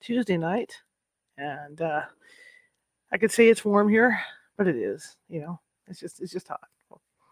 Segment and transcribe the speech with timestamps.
[0.00, 0.74] Tuesday night,
[1.36, 2.02] and uh,
[3.12, 4.18] I could say it's warm here,
[4.56, 5.16] but it is.
[5.28, 6.60] You know, it's just it's just hot.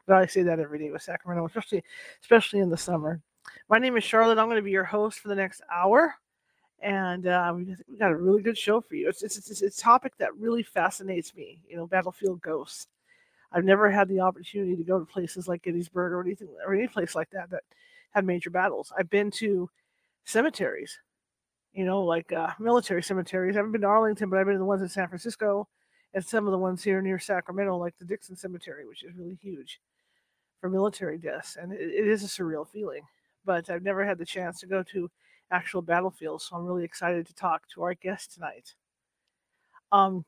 [0.06, 1.84] But I say that every day with Sacramento, especially
[2.20, 3.20] especially in the summer.
[3.68, 4.38] My name is Charlotte.
[4.38, 6.14] I'm going to be your host for the next hour,
[6.80, 9.08] and uh, we got a really good show for you.
[9.08, 11.60] It's, it's it's it's a topic that really fascinates me.
[11.68, 12.88] You know, battlefield ghosts.
[13.52, 16.88] I've never had the opportunity to go to places like Gettysburg or anything or any
[16.88, 17.62] place like that that
[18.10, 18.92] had major battles.
[18.98, 19.70] I've been to
[20.24, 20.98] cemeteries
[21.77, 23.55] you know, like uh, military cemeteries.
[23.55, 25.69] I haven't been to Arlington, but I've been to the ones in San Francisco
[26.15, 29.38] and some of the ones here near Sacramento, like the Dixon Cemetery, which is really
[29.43, 29.79] huge
[30.59, 31.59] for military deaths.
[31.60, 33.02] And it, it is a surreal feeling.
[33.45, 35.10] But I've never had the chance to go to
[35.51, 38.74] actual battlefields, so I'm really excited to talk to our guest tonight.
[39.93, 40.24] Um,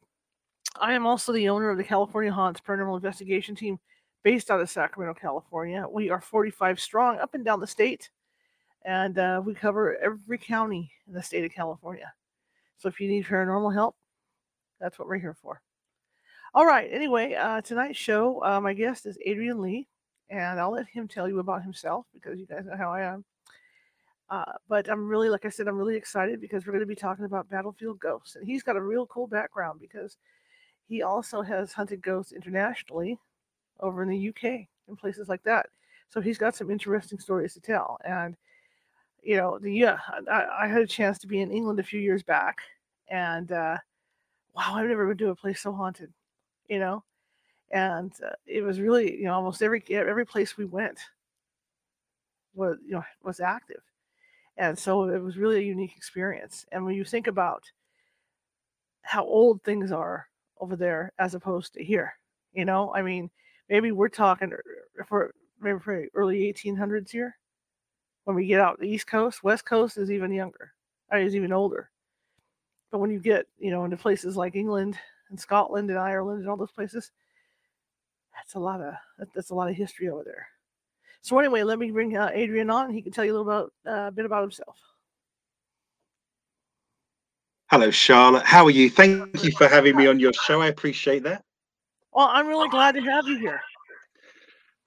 [0.79, 3.79] I am also the owner of the California Haunts Paranormal Investigation Team
[4.23, 5.87] based out of Sacramento, California.
[5.91, 8.11] We are 45 strong up and down the state
[8.85, 12.13] and uh, we cover every county in the state of California.
[12.79, 13.97] So if you need paranormal help,
[14.81, 15.61] that's what we're here for.
[16.55, 16.89] All right.
[16.91, 19.87] Anyway, uh, tonight's show, uh, my guest is Adrian Lee,
[20.31, 23.25] and I'll let him tell you about himself because you guys know how I am.
[24.31, 26.95] Uh, but I'm really, like I said, I'm really excited because we're going to be
[26.95, 30.17] talking about battlefield ghosts, and he's got a real cool background because
[30.87, 33.19] he also has hunted ghosts internationally
[33.81, 35.67] over in the UK and places like that.
[36.11, 38.37] So he's got some interesting stories to tell, and
[39.23, 39.99] you know, the yeah,
[40.31, 42.59] I, I, had a chance to be in England a few years back,
[43.09, 43.77] and uh,
[44.55, 46.13] wow, I've never been to a place so haunted,
[46.69, 47.05] you know,
[47.71, 50.99] and uh, it was really, you know, almost every every place we went
[52.55, 53.83] was you know was active,
[54.57, 56.65] and so it was really a unique experience.
[56.73, 57.65] And when you think about
[59.03, 60.29] how old things are
[60.61, 62.15] over there as opposed to here,
[62.53, 63.31] you know, I mean,
[63.69, 64.53] maybe we're talking
[65.07, 67.37] for maybe for early 1800s here
[68.29, 70.75] when we get out the East Coast, West Coast is even younger,
[71.15, 71.89] is even older.
[72.91, 74.99] But when you get, you know, into places like England
[75.31, 77.11] and Scotland and Ireland and all those places,
[78.35, 78.93] that's a lot of
[79.35, 80.47] that's a lot of history over there.
[81.23, 82.93] So anyway, let me bring uh, Adrian on.
[82.93, 84.77] He can tell you a little about uh, a bit about himself.
[87.71, 88.45] Hello, Charlotte.
[88.45, 88.91] How are you?
[88.91, 90.61] Thank you for having me on your show.
[90.61, 91.43] I appreciate that.
[92.13, 93.63] Well, I'm really glad to have you here.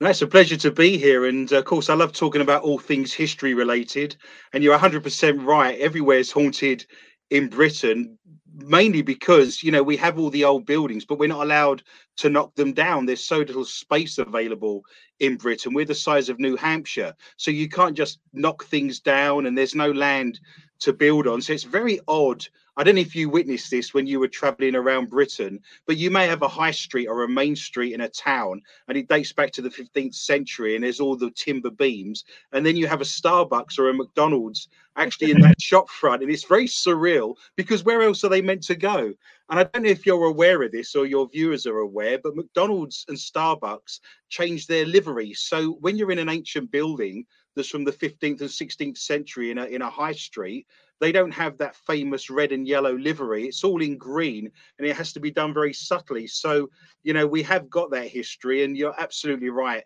[0.02, 1.28] No, it's a pleasure to be here.
[1.28, 4.16] And uh, of course, I love talking about all things history related.
[4.52, 5.80] And you're 100% right.
[5.80, 6.88] Everywhere is haunted
[7.30, 8.18] in Britain,
[8.52, 11.84] mainly because, you know, we have all the old buildings, but we're not allowed
[12.18, 13.06] to knock them down.
[13.06, 14.82] There's so little space available
[15.20, 15.72] in Britain.
[15.72, 17.14] We're the size of New Hampshire.
[17.38, 20.40] So you can't just knock things down and there's no land
[20.80, 21.44] to build on.
[21.44, 22.44] So it's very odd
[22.78, 26.10] I don't know if you witnessed this when you were traveling around Britain, but you
[26.10, 29.34] may have a high street or a main street in a town, and it dates
[29.34, 32.24] back to the 15th century, and there's all the timber beams,
[32.54, 36.32] and then you have a Starbucks or a McDonald's actually in that shop front, and
[36.32, 39.14] it's very surreal because where else are they meant to go?
[39.50, 42.38] And I don't know if you're aware of this or your viewers are aware, but
[42.38, 44.00] McDonald's and Starbucks
[44.30, 45.34] changed their livery.
[45.34, 49.58] So when you're in an ancient building that's from the 15th and 16th century in
[49.58, 50.68] a in a high street,
[51.02, 53.48] they don't have that famous red and yellow livery.
[53.48, 56.28] It's all in green and it has to be done very subtly.
[56.28, 56.70] So,
[57.04, 59.84] you know, we have got that history, and you're absolutely right.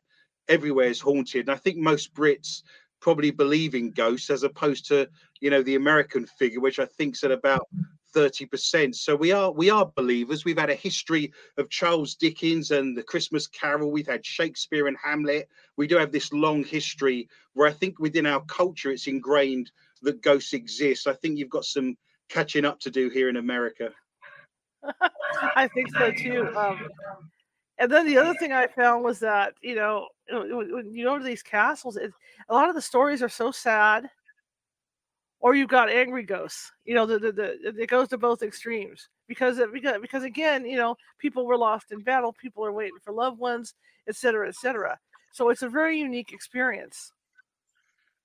[0.50, 1.48] Everywhere is haunted.
[1.48, 2.64] And I think most Brits
[3.00, 5.08] probably believe in ghosts as opposed to,
[5.40, 7.68] you know, the American figure, which I think's at about
[8.14, 8.94] 30%.
[8.94, 10.44] So we are we are believers.
[10.44, 13.90] We've had a history of Charles Dickens and the Christmas Carol.
[13.90, 15.48] We've had Shakespeare and Hamlet.
[15.78, 19.72] We do have this long history where I think within our culture it's ingrained
[20.06, 21.08] that ghosts exist.
[21.08, 21.98] I think you've got some
[22.30, 23.92] catching up to do here in America.
[25.56, 26.56] I think so too.
[26.56, 26.88] Um,
[27.78, 31.24] and then the other thing I found was that you know when you go to
[31.24, 32.12] these castles, it,
[32.50, 34.10] a lot of the stories are so sad,
[35.40, 36.72] or you've got angry ghosts.
[36.86, 40.78] You know, the, the, the it goes to both extremes because because because again, you
[40.78, 43.74] know, people were lost in battle, people are waiting for loved ones,
[44.08, 44.98] et cetera, et cetera.
[45.34, 47.12] So it's a very unique experience.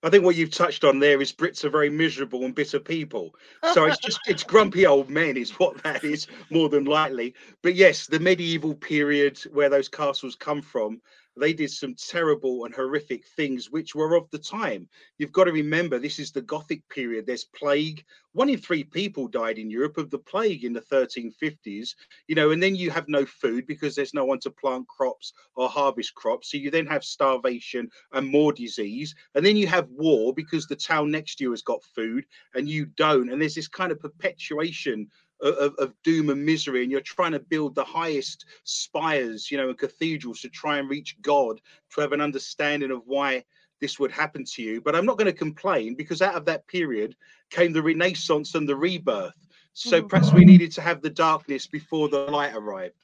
[0.02, 3.34] I think what you've touched on there is Brits are very miserable and bitter people.
[3.74, 7.34] So it's just it's grumpy old men is what that is more than likely.
[7.62, 11.00] But yes, the medieval period where those castles come from,
[11.36, 14.88] they did some terrible and horrific things which were of the time.
[15.18, 17.26] You've got to remember this is the Gothic period.
[17.26, 18.04] There's plague.
[18.32, 21.94] One in three people died in Europe of the plague in the 1350s,
[22.26, 25.32] you know, and then you have no food because there's no one to plant crops
[25.54, 26.50] or harvest crops.
[26.50, 29.14] So you then have starvation and more disease.
[29.34, 32.24] And then you have war because the town next to you has got food
[32.54, 33.30] and you don't.
[33.30, 35.08] And there's this kind of perpetuation
[35.42, 39.68] of, of, doom and misery and you're trying to build the highest spires you know
[39.68, 41.60] and cathedrals to try and reach god
[41.90, 43.42] to have an understanding of why
[43.80, 46.66] this would happen to you but i'm not going to complain because out of that
[46.66, 47.16] period
[47.50, 49.34] came the renaissance and the rebirth
[49.72, 50.08] so mm.
[50.08, 52.94] perhaps we needed to have the darkness before the light arrived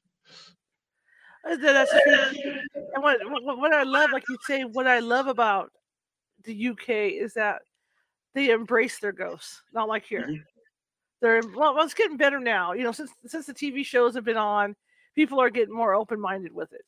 [1.48, 2.58] uh, that's true.
[2.94, 5.70] And what, what, what I love, like you say, what I love about
[6.44, 7.62] the UK is that
[8.34, 10.22] they embrace their ghosts, not like here.
[10.22, 10.55] Mm-hmm.
[11.22, 12.72] They're well, it's getting better now.
[12.72, 14.76] You know, since since the TV shows have been on,
[15.14, 16.84] people are getting more open minded with it.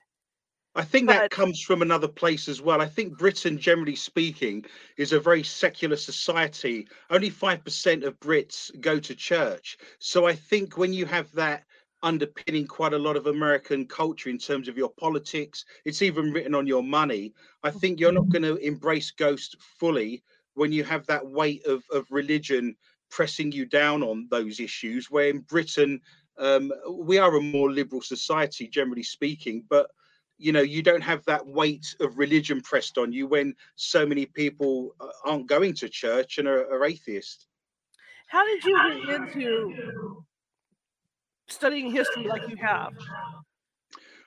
[0.74, 2.80] I think but, that comes from another place as well.
[2.80, 4.64] I think Britain, generally speaking,
[4.96, 6.86] is a very secular society.
[7.10, 9.78] Only 5% of Brits go to church.
[9.98, 11.64] So I think when you have that
[12.02, 16.54] underpinning quite a lot of American culture in terms of your politics, it's even written
[16.54, 17.32] on your money.
[17.64, 18.42] I think you're not mm-hmm.
[18.42, 20.22] going to embrace ghosts fully
[20.54, 22.76] when you have that weight of, of religion
[23.10, 25.10] pressing you down on those issues.
[25.10, 26.00] Where in Britain,
[26.38, 29.90] um, we are a more liberal society, generally speaking, but
[30.38, 34.24] you know you don't have that weight of religion pressed on you when so many
[34.24, 37.46] people uh, aren't going to church and are, are atheist.
[38.28, 40.24] How did you get into
[41.48, 42.92] studying history like you have?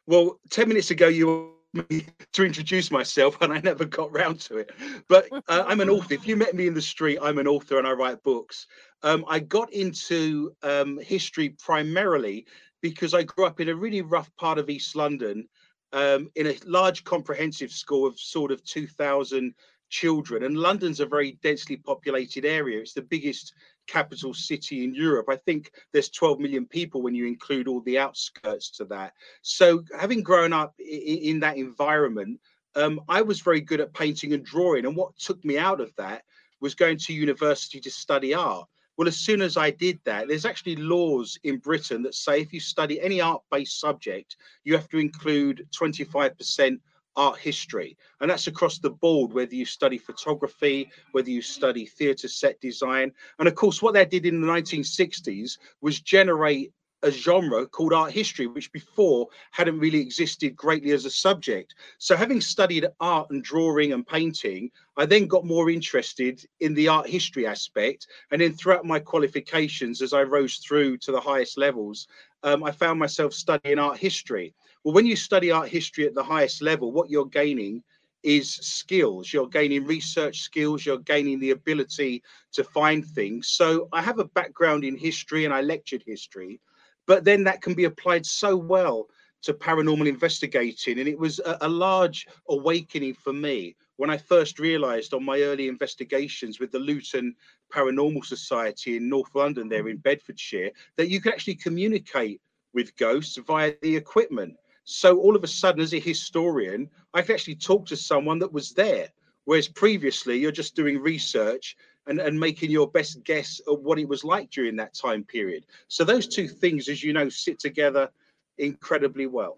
[0.07, 4.71] Well, 10 minutes ago, you to introduce myself and I never got round to it.
[5.07, 6.13] But uh, I'm an author.
[6.13, 8.67] If you met me in the street, I'm an author and I write books.
[9.03, 12.45] Um, I got into um, history primarily
[12.81, 15.47] because I grew up in a really rough part of East London
[15.93, 19.53] um, in a large comprehensive school of sort of 2,000
[19.91, 20.43] children.
[20.43, 22.79] And London's a very densely populated area.
[22.79, 23.53] It's the biggest
[23.87, 25.27] capital city in Europe.
[25.29, 29.13] I think there's 12 million people when you include all the outskirts to that.
[29.43, 32.39] So, having grown up in, that environment,
[32.75, 34.85] um, I was very good at painting and drawing.
[34.85, 36.23] And what took me out of that
[36.61, 38.67] was going to university to study art.
[38.97, 42.53] Well, as soon as I did that, there's actually laws in Britain that say if
[42.53, 46.79] you study any art based subject, you have to include 25%
[47.15, 47.97] art history.
[48.19, 53.11] And that's across the board, whether you study photography, whether you study theatre set design.
[53.39, 56.71] And of course, what they did in the 1960s was generate
[57.03, 61.75] a genre called art history, which before hadn't really existed greatly as a subject.
[61.97, 66.87] So, having studied art and drawing and painting, I then got more interested in the
[66.87, 68.07] art history aspect.
[68.31, 72.07] And then, throughout my qualifications, as I rose through to the highest levels,
[72.43, 74.53] um, I found myself studying art history.
[74.83, 77.83] Well, when you study art history at the highest level, what you're gaining
[78.23, 79.31] is skills.
[79.31, 82.23] You're gaining research skills, you're gaining the ability
[82.53, 83.49] to find things.
[83.49, 86.59] So I have a background in history and I lectured history,
[87.05, 89.07] but then that can be applied so well
[89.43, 90.99] to paranormal investigating.
[90.99, 95.41] And it was a, a large awakening for me when I first realized on my
[95.41, 97.35] early investigations with the Luton
[97.71, 102.41] Paranormal Society in North London, there in Bedfordshire, that you could actually communicate
[102.73, 104.55] with ghosts via the equipment.
[104.83, 108.51] So all of a sudden, as a historian, I can actually talk to someone that
[108.51, 109.09] was there.
[109.45, 111.75] Whereas previously, you're just doing research
[112.07, 115.65] and, and making your best guess of what it was like during that time period.
[115.87, 118.09] So those two things, as you know, sit together
[118.57, 119.57] incredibly well.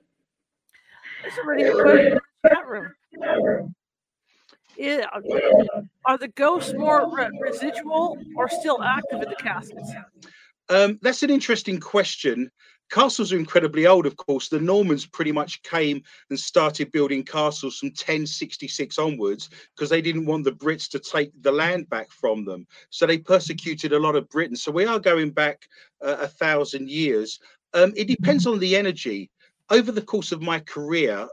[1.24, 2.94] That's a good chat room.
[4.78, 5.06] Yeah,
[6.06, 9.92] are the ghosts more re- residual or still active in the caskets?
[10.70, 12.50] Um, that's an interesting question.
[12.90, 14.50] Castles are incredibly old, of course.
[14.50, 20.26] The Normans pretty much came and started building castles from 1066 onwards because they didn't
[20.26, 22.68] want the Brits to take the land back from them.
[22.90, 24.56] So they persecuted a lot of Britain.
[24.56, 25.68] So we are going back
[26.04, 27.40] uh, a thousand years.
[27.74, 29.32] Um, it depends on the energy.
[29.70, 31.28] Over the course of my career,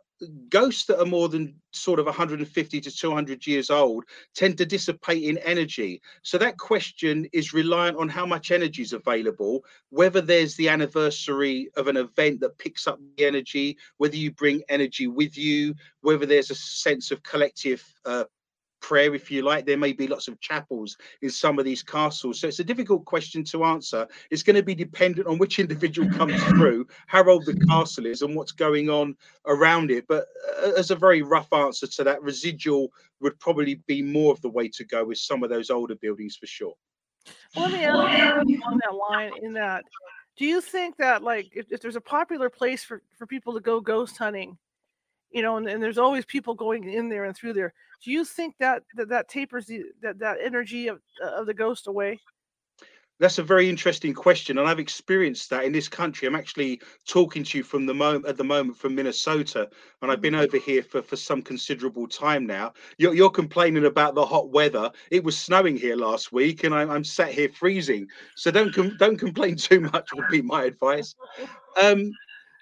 [0.49, 5.23] ghosts that are more than sort of 150 to 200 years old tend to dissipate
[5.23, 6.03] in energy.
[6.23, 11.71] So that question is reliant on how much energy is available, whether there's the anniversary
[11.77, 16.27] of an event that picks up the energy, whether you bring energy with you, whether
[16.27, 18.25] there's a sense of collective uh,
[18.81, 19.67] prayer, if you like.
[19.67, 22.41] There may be lots of chapels in some of these castles.
[22.41, 24.07] So it's a difficult question to answer.
[24.31, 28.23] It's going to be dependent on which individual comes through, how old the castle is,
[28.23, 30.07] and what's going on around it.
[30.09, 30.27] But
[30.63, 32.89] uh, as a very rough answer to that, residual
[33.21, 36.37] would probably be more of the way to go with some of those older buildings
[36.37, 36.75] for sure.
[37.55, 39.85] Well, let me ask you on that line in that
[40.39, 43.61] do you think that like if, if there's a popular place for, for people to
[43.61, 44.57] go ghost hunting
[45.31, 47.73] you know, and, and there's always people going in there and through there.
[48.05, 51.87] Do you think that that, that tapers the that, that energy of of the ghost
[51.87, 52.19] away?
[53.21, 56.27] That's a very interesting question, and I've experienced that in this country.
[56.27, 59.69] I'm actually talking to you from the moment at the moment from Minnesota,
[60.01, 60.43] and I've been mm-hmm.
[60.43, 62.73] over here for, for some considerable time now.
[62.97, 64.91] You're, you're complaining about the hot weather.
[65.11, 68.09] It was snowing here last week, and I, am sat here freezing.
[68.37, 70.09] So don't com- don't complain too much.
[70.15, 71.15] Would be my advice.
[71.77, 72.13] Um,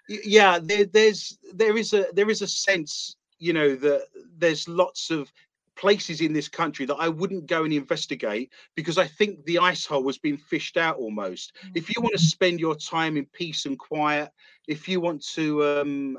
[0.08, 4.06] yeah, there, there's there is a there is a sense, you know, that
[4.38, 5.30] there's lots of
[5.76, 9.86] places in this country that I wouldn't go and investigate because I think the ice
[9.86, 11.52] hole has been fished out almost.
[11.74, 12.26] If you want to mm.
[12.26, 14.30] spend your time in peace and quiet,
[14.66, 16.18] if you want to um,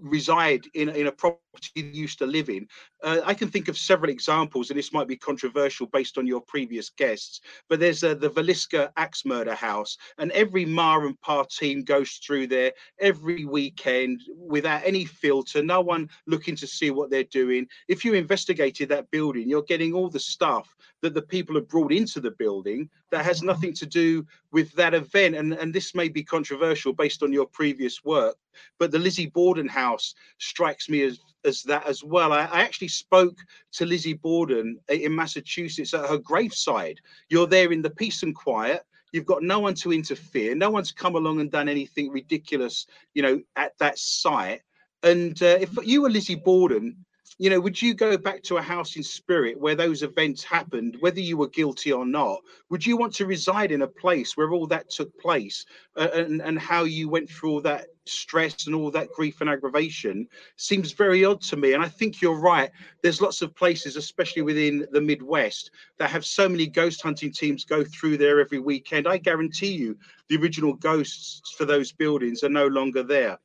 [0.00, 1.43] reside in, in a property
[1.74, 2.66] you used to live in.
[3.02, 6.40] Uh, I can think of several examples, and this might be controversial based on your
[6.40, 11.44] previous guests, but there's uh, the Villisca Axe Murder House, and every Ma and Pa
[11.44, 17.10] team goes through there every weekend without any filter, no one looking to see what
[17.10, 17.66] they're doing.
[17.88, 21.92] If you investigated that building, you're getting all the stuff that the people have brought
[21.92, 25.34] into the building that has nothing to do with that event.
[25.34, 28.36] And, and this may be controversial based on your previous work,
[28.78, 32.32] but the Lizzie Borden house strikes me as as that as well.
[32.32, 33.38] I, I, actually spoke
[33.72, 37.00] to Lizzie Borden in Massachusetts at her graveside.
[37.28, 38.82] You're there in the peace and quiet.
[39.12, 40.54] You've got no one to interfere.
[40.54, 44.62] No one's come along and done anything ridiculous, you know, at that site.
[45.02, 47.04] And uh, if you were Lizzie Borden,
[47.38, 50.96] you know, would you go back to a house in spirit where those events happened,
[51.00, 52.40] whether you were guilty or not?
[52.70, 56.40] Would you want to reside in a place where all that took place uh, and,
[56.40, 60.92] and how you went through all that stress and all that grief and aggravation seems
[60.92, 61.72] very odd to me.
[61.72, 62.70] And I think you're right.
[63.02, 67.64] There's lots of places, especially within the Midwest, that have so many ghost hunting teams
[67.64, 69.08] go through there every weekend.
[69.08, 69.96] I guarantee you
[70.28, 73.38] the original ghosts for those buildings are no longer there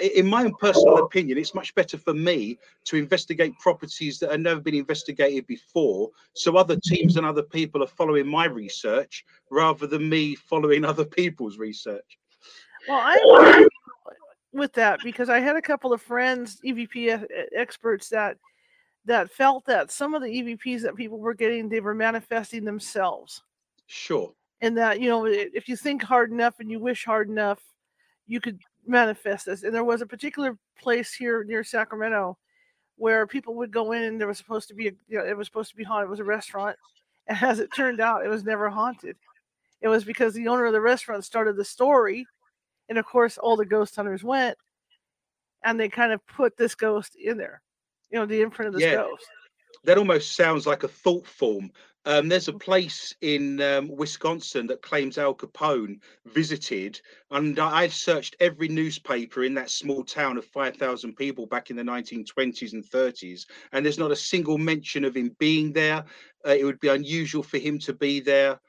[0.00, 4.40] in my own personal opinion, it's much better for me to investigate properties that have
[4.40, 6.10] never been investigated before.
[6.34, 11.04] So other teams and other people are following my research rather than me following other
[11.04, 12.18] people's research.
[12.88, 13.66] Well, I
[14.52, 18.38] with that because I had a couple of friends, EVP uh, uh, experts that
[19.06, 23.42] that felt that some of the EVPs that people were getting, they were manifesting themselves.
[23.86, 24.32] Sure.
[24.62, 27.60] And that you know, if you think hard enough and you wish hard enough,
[28.26, 29.62] you could manifest this.
[29.62, 32.38] And there was a particular place here near Sacramento
[32.96, 35.36] where people would go in and there was supposed to be a you know, it
[35.36, 36.06] was supposed to be haunted.
[36.06, 36.76] It was a restaurant.
[37.26, 39.16] And as it turned out, it was never haunted.
[39.80, 42.26] It was because the owner of the restaurant started the story.
[42.88, 44.58] And of course, all the ghost hunters went
[45.62, 47.62] and they kind of put this ghost in there,
[48.10, 48.96] you know, the imprint of this yeah.
[48.96, 49.24] ghost.
[49.84, 51.70] That almost sounds like a thought form
[52.06, 57.00] um, there's a place in um, Wisconsin that claims Al Capone visited,
[57.30, 61.82] and I've searched every newspaper in that small town of 5,000 people back in the
[61.82, 66.04] 1920s and 30s, and there's not a single mention of him being there.
[66.46, 68.60] Uh, it would be unusual for him to be there,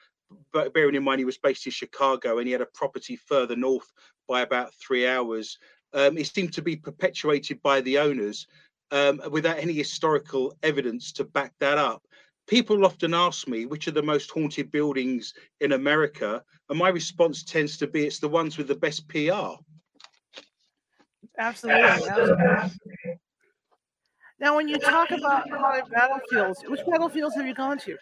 [0.53, 3.55] but bearing in mind he was based in Chicago and he had a property further
[3.55, 3.91] north
[4.29, 5.57] by about three hours.
[5.93, 8.47] Um, it seemed to be perpetuated by the owners
[8.91, 12.03] um, without any historical evidence to back that up
[12.47, 17.43] people often ask me which are the most haunted buildings in America, and my response
[17.43, 19.55] tends to be it's the ones with the best PR.
[21.37, 22.09] Absolutely.
[24.39, 27.97] Now, when you talk about haunted battlefields, which battlefields have you gone to?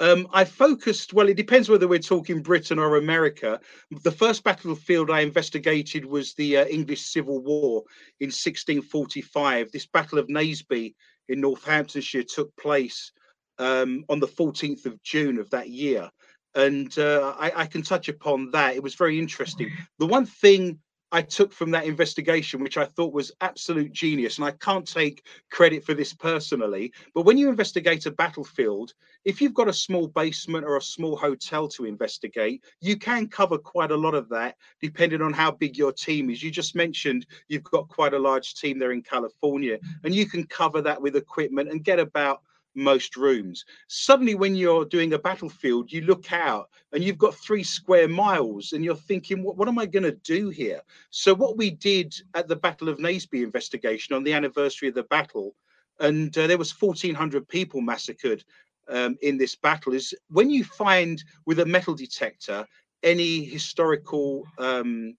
[0.00, 3.60] Um, I focused, well, it depends whether we're talking Britain or America.
[4.04, 7.82] The first battlefield I investigated was the uh, English Civil War
[8.20, 9.72] in 1645.
[9.72, 10.94] This Battle of Naseby
[11.28, 13.12] in Northamptonshire took place
[13.58, 16.08] um, on the 14th of June of that year.
[16.54, 18.74] And uh, I, I, can touch upon that.
[18.74, 19.70] It was very interesting.
[19.98, 20.78] The one thing
[21.10, 25.24] I took from that investigation, which I thought was absolute genius, and I can't take
[25.50, 28.92] credit for this personally, but when you investigate a battlefield,
[29.24, 33.56] if you've got a small basement or a small hotel to investigate, you can cover
[33.56, 36.42] quite a lot of that depending on how big your team is.
[36.42, 40.44] You just mentioned you've got quite a large team there in California, and you can
[40.44, 42.42] cover that with equipment and get about
[42.78, 43.64] most rooms.
[43.88, 48.72] Suddenly, when you're doing a battlefield, you look out and you've got three square miles,
[48.72, 50.80] and you're thinking, what, what am I going to do here?
[51.10, 55.02] So, what we did at the Battle of Naseby investigation on the anniversary of the
[55.04, 55.54] battle,
[56.00, 58.44] and uh, there was 1,400 people massacred
[58.88, 62.66] um, in this battle, is when you find with a metal detector
[63.02, 65.14] any historical um,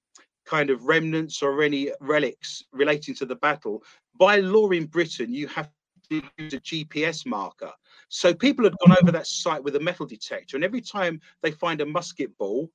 [0.46, 3.84] kind of remnants or any relics relating to the battle,
[4.18, 5.70] by law in Britain, you have
[6.10, 7.72] use a GPS marker.
[8.10, 11.51] So people had gone over that site with a metal detector, and every time they
[11.51, 12.70] find a musket ball,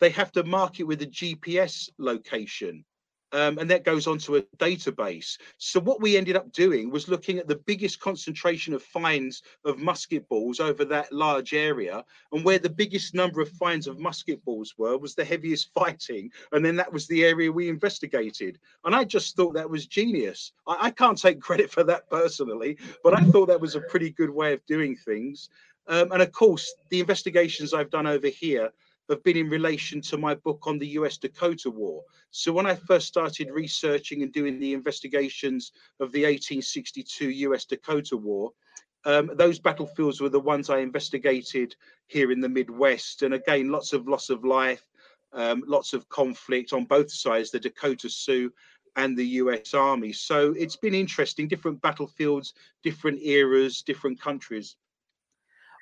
[0.00, 2.84] they have to mark it with a GPS location.
[3.32, 5.38] Um, and that goes onto a database.
[5.58, 9.78] So what we ended up doing was looking at the biggest concentration of finds of
[9.78, 14.44] musket balls over that large area, and where the biggest number of finds of musket
[14.44, 18.58] balls were was the heaviest fighting, and then that was the area we investigated.
[18.84, 20.52] And I just thought that was genius.
[20.66, 24.10] I, I can't take credit for that personally, but I thought that was a pretty
[24.10, 25.48] good way of doing things.
[25.88, 28.70] Um, and of course, the investigations I've done over here
[29.08, 32.02] have been in relation to my book on the US Dakota War.
[32.30, 38.16] So when I first started researching and doing the investigations of the 1862 US Dakota
[38.16, 38.52] War,
[39.04, 41.74] um, those battlefields were the ones I investigated
[42.06, 43.22] here in the Midwest.
[43.22, 44.82] And again, lots of loss of life,
[45.32, 48.52] um, lots of conflict on both sides, the Dakota Sioux
[48.96, 50.12] and the US Army.
[50.12, 54.76] So it's been interesting, different battlefields, different eras, different countries.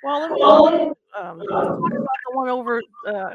[0.03, 0.71] Well, let me um, talk
[1.19, 3.35] about the one over uh,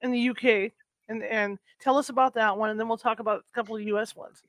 [0.00, 0.72] in the UK
[1.08, 3.82] and and tell us about that one, and then we'll talk about a couple of
[3.82, 4.42] US ones.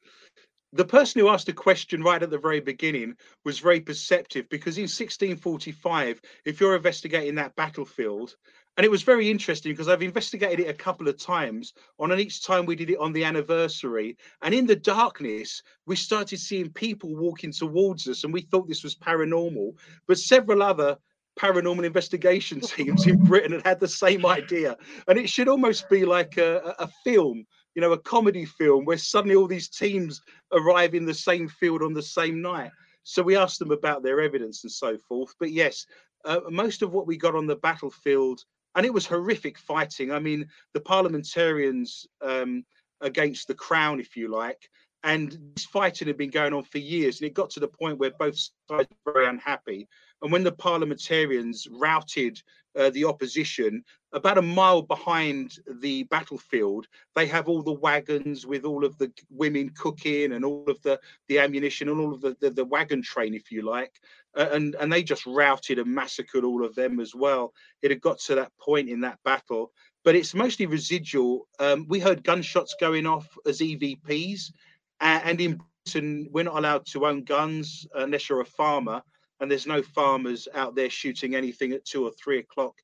[0.71, 3.15] The person who asked a question right at the very beginning
[3.45, 8.35] was very perceptive because in 1645, if you're investigating that battlefield,
[8.75, 11.73] and it was very interesting because I've investigated it a couple of times.
[11.99, 15.95] On and each time we did it on the anniversary, and in the darkness, we
[15.95, 19.75] started seeing people walking towards us, and we thought this was paranormal.
[20.07, 20.97] But several other
[21.39, 24.77] paranormal investigation teams in Britain had had the same idea.
[25.07, 28.97] And it should almost be like a, a film, you know, a comedy film where
[28.97, 30.21] suddenly all these teams
[30.51, 32.71] arrive in the same field on the same night.
[33.03, 35.33] So we asked them about their evidence and so forth.
[35.39, 35.85] But yes,
[36.25, 38.41] uh, most of what we got on the battlefield,
[38.75, 40.11] and it was horrific fighting.
[40.11, 42.63] I mean, the parliamentarians um,
[43.01, 44.69] against the crown, if you like,
[45.03, 47.19] and this fighting had been going on for years.
[47.19, 49.87] And it got to the point where both sides were very unhappy.
[50.23, 52.41] And when the parliamentarians routed
[52.77, 53.83] uh, the opposition,
[54.13, 59.11] about a mile behind the battlefield, they have all the wagons with all of the
[59.29, 63.01] women cooking and all of the, the ammunition and all of the, the, the wagon
[63.01, 63.99] train, if you like.
[64.35, 67.53] Uh, and, and they just routed and massacred all of them as well.
[67.81, 69.73] It had got to that point in that battle.
[70.05, 71.49] But it's mostly residual.
[71.59, 74.53] Um, we heard gunshots going off as EVPs.
[75.01, 79.03] And in Britain, we're not allowed to own guns unless you're a farmer
[79.43, 82.75] and there's no farmers out there shooting anything at two or three o'clock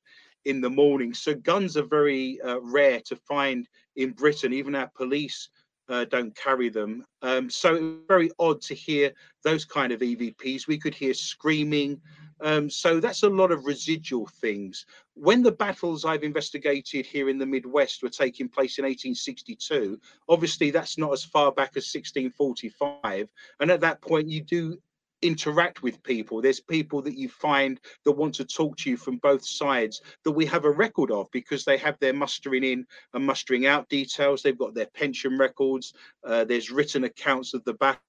[0.44, 1.14] in the morning.
[1.14, 4.52] So guns are very uh, rare to find in Britain.
[4.52, 5.48] Even our police
[5.88, 7.02] uh, don't carry them.
[7.22, 9.10] Um, so very odd to hear
[9.42, 10.66] those kind of EVPs.
[10.66, 11.98] We could hear screaming.
[12.42, 14.84] Um, so that's a lot of residual things.
[15.14, 20.70] When the battles I've investigated here in the Midwest were taking place in 1862, obviously
[20.70, 23.30] that's not as far back as 1645.
[23.60, 24.78] And at that point, you do
[25.22, 26.40] interact with people.
[26.40, 30.30] There's people that you find that want to talk to you from both sides that
[30.32, 34.42] we have a record of because they have their mustering in and mustering out details.
[34.42, 35.92] They've got their pension records.
[36.24, 38.00] Uh, there's written accounts of the battle.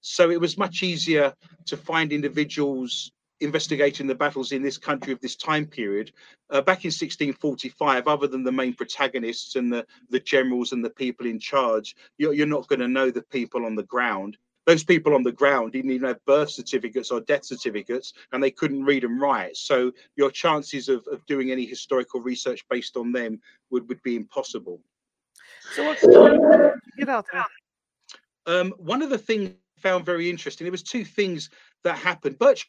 [0.00, 1.34] So it was much easier
[1.66, 6.12] to find individuals investigating the battles in this country of this time period
[6.50, 10.90] uh, back in 1645 other than the main protagonists and the the generals and the
[10.90, 14.36] people in charge you're, you're not going to know the people on the ground
[14.70, 18.52] those people on the ground didn't even have birth certificates or death certificates and they
[18.52, 19.56] couldn't read and write.
[19.56, 24.14] So your chances of, of doing any historical research based on them would, would be
[24.14, 24.80] impossible.
[25.72, 26.06] So what's
[26.96, 27.44] get out there?
[28.46, 31.50] Um, one of the things I found very interesting there was two things
[31.82, 32.38] that happened.
[32.38, 32.68] Birch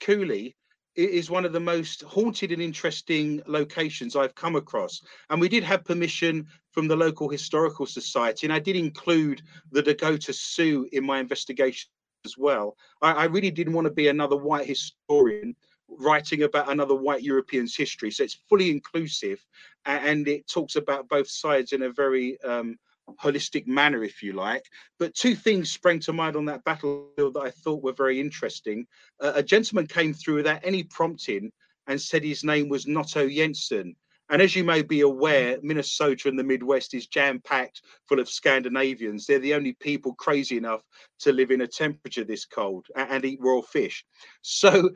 [0.95, 5.01] coulee is one of the most haunted and interesting locations I've come across.
[5.30, 9.82] And we did have permission from the local historical society, and I did include the
[9.82, 11.89] Dakota Sioux in my investigation
[12.25, 12.77] as well.
[13.01, 15.56] I, I really didn't want to be another white historian
[15.88, 18.12] writing about another white European's history.
[18.12, 19.45] So it's fully inclusive,
[19.86, 22.77] and it talks about both sides in a very um,
[23.17, 24.63] holistic manner, if you like.
[25.00, 28.86] But two things sprang to mind on that battlefield that I thought were very interesting.
[29.19, 31.52] Uh, a gentleman came through without any prompting
[31.88, 33.95] and said his name was Noto Jensen.
[34.30, 38.30] And as you may be aware, Minnesota and the Midwest is jam packed full of
[38.30, 39.26] Scandinavians.
[39.26, 40.82] They're the only people crazy enough
[41.19, 44.06] to live in a temperature this cold and, eat raw fish.
[44.41, 44.91] So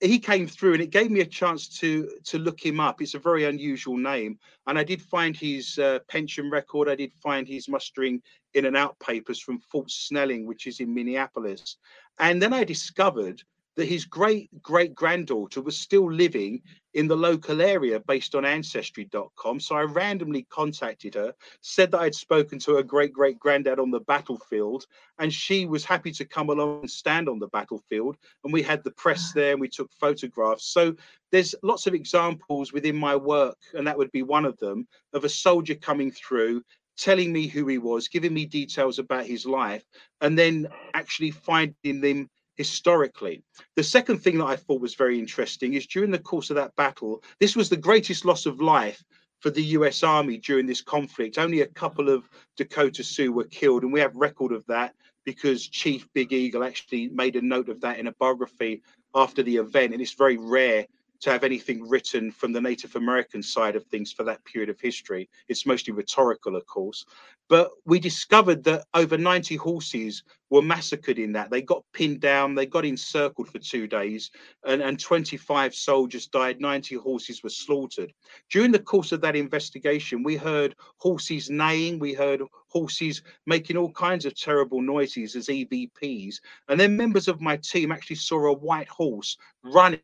[0.00, 3.02] he came through and it gave me a chance to to look him up.
[3.02, 4.38] It's a very unusual name.
[4.66, 6.88] And i did find his uh, pension record.
[6.88, 8.22] I did find his mustering
[8.54, 11.76] in and out papers from fort snelling which is in minneapolis.
[12.18, 13.42] And then i discovered
[13.76, 16.62] that his great great granddaughter was still living
[16.94, 19.60] in the local area based on ancestry.com.
[19.60, 23.90] So I randomly contacted her, said that I'd spoken to her great great granddad on
[23.90, 24.86] the battlefield,
[25.18, 28.16] and she was happy to come along and stand on the battlefield.
[28.44, 29.32] And we had the press ah.
[29.36, 30.66] there and we took photographs.
[30.66, 30.94] So
[31.30, 35.24] there's lots of examples within my work, and that would be one of them, of
[35.24, 36.62] a soldier coming through
[37.00, 39.84] telling me who he was, giving me details about his life,
[40.20, 42.28] and then actually finding them
[42.60, 43.42] historically.
[43.76, 46.76] The second thing that I thought was very interesting is during the course of that
[46.76, 49.02] battle, this was the greatest loss of life
[49.38, 51.38] for the US Army during this conflict.
[51.38, 54.94] Only a couple of Dakota Sioux were killed, and we have record of that
[55.24, 58.82] because Chief Big Eagle actually made a note of that in a biography
[59.14, 60.84] after the event, and it's very rare
[61.20, 64.80] to have anything written from the Native American side of things for that period of
[64.80, 65.28] history.
[65.48, 67.04] It's mostly rhetorical, of course.
[67.48, 71.50] But we discovered that over 90 horses were massacred in that.
[71.50, 74.30] They got pinned down, they got encircled for two days,
[74.64, 78.12] and, and 25 soldiers died, 90 horses were slaughtered.
[78.50, 83.92] During the course of that investigation, we heard horses neighing, we heard horses making all
[83.92, 86.36] kinds of terrible noises as EVPs.
[86.68, 90.00] And then members of my team actually saw a white horse running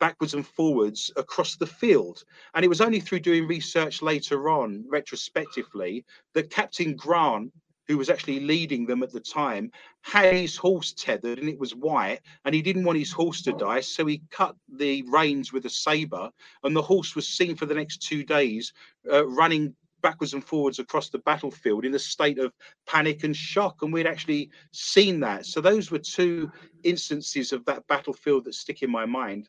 [0.00, 2.22] backwards and forwards across the field.
[2.54, 7.52] And it was only through doing research later on, retrospectively, that Captain Grant,
[7.86, 9.70] who was actually leading them at the time,
[10.02, 13.52] had his horse tethered and it was white, and he didn't want his horse to
[13.52, 13.80] die.
[13.80, 16.30] So he cut the reins with a saber,
[16.64, 18.72] and the horse was seen for the next two days
[19.10, 22.52] uh, running backwards and forwards across the battlefield in a state of
[22.86, 23.82] panic and shock.
[23.82, 25.46] And we'd actually seen that.
[25.46, 26.50] So those were two
[26.84, 29.48] instances of that battlefield that stick in my mind.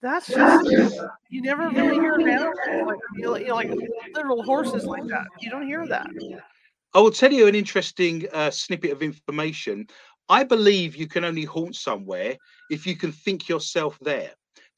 [0.00, 2.56] That's just you never really hear animals
[2.86, 3.70] like you know, like
[4.14, 5.26] literal horses like that.
[5.40, 6.08] You don't hear that.
[6.94, 9.88] I will tell you an interesting uh, snippet of information.
[10.28, 12.36] I believe you can only haunt somewhere
[12.70, 14.30] if you can think yourself there.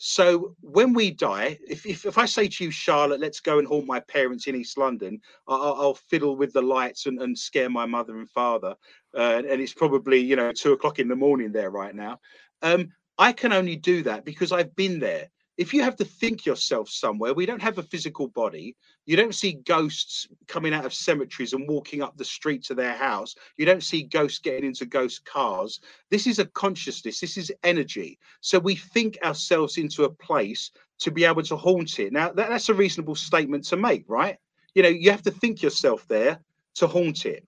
[0.02, 3.68] So when we die, if, if, if I say to you, Charlotte, let's go and
[3.68, 7.68] haunt my parents in East London, I'll, I'll fiddle with the lights and, and scare
[7.68, 8.74] my mother and father.
[9.14, 12.18] Uh, and it's probably, you know, two o'clock in the morning there right now.
[12.62, 12.88] Um,
[13.20, 15.28] I can only do that because I've been there.
[15.58, 18.74] If you have to think yourself somewhere, we don't have a physical body.
[19.04, 22.94] You don't see ghosts coming out of cemeteries and walking up the street to their
[22.94, 23.34] house.
[23.58, 25.80] You don't see ghosts getting into ghost cars.
[26.08, 28.18] This is a consciousness, this is energy.
[28.40, 32.10] So we think ourselves into a place to be able to haunt it.
[32.10, 34.38] Now, that, that's a reasonable statement to make, right?
[34.74, 36.40] You know, you have to think yourself there
[36.76, 37.46] to haunt it.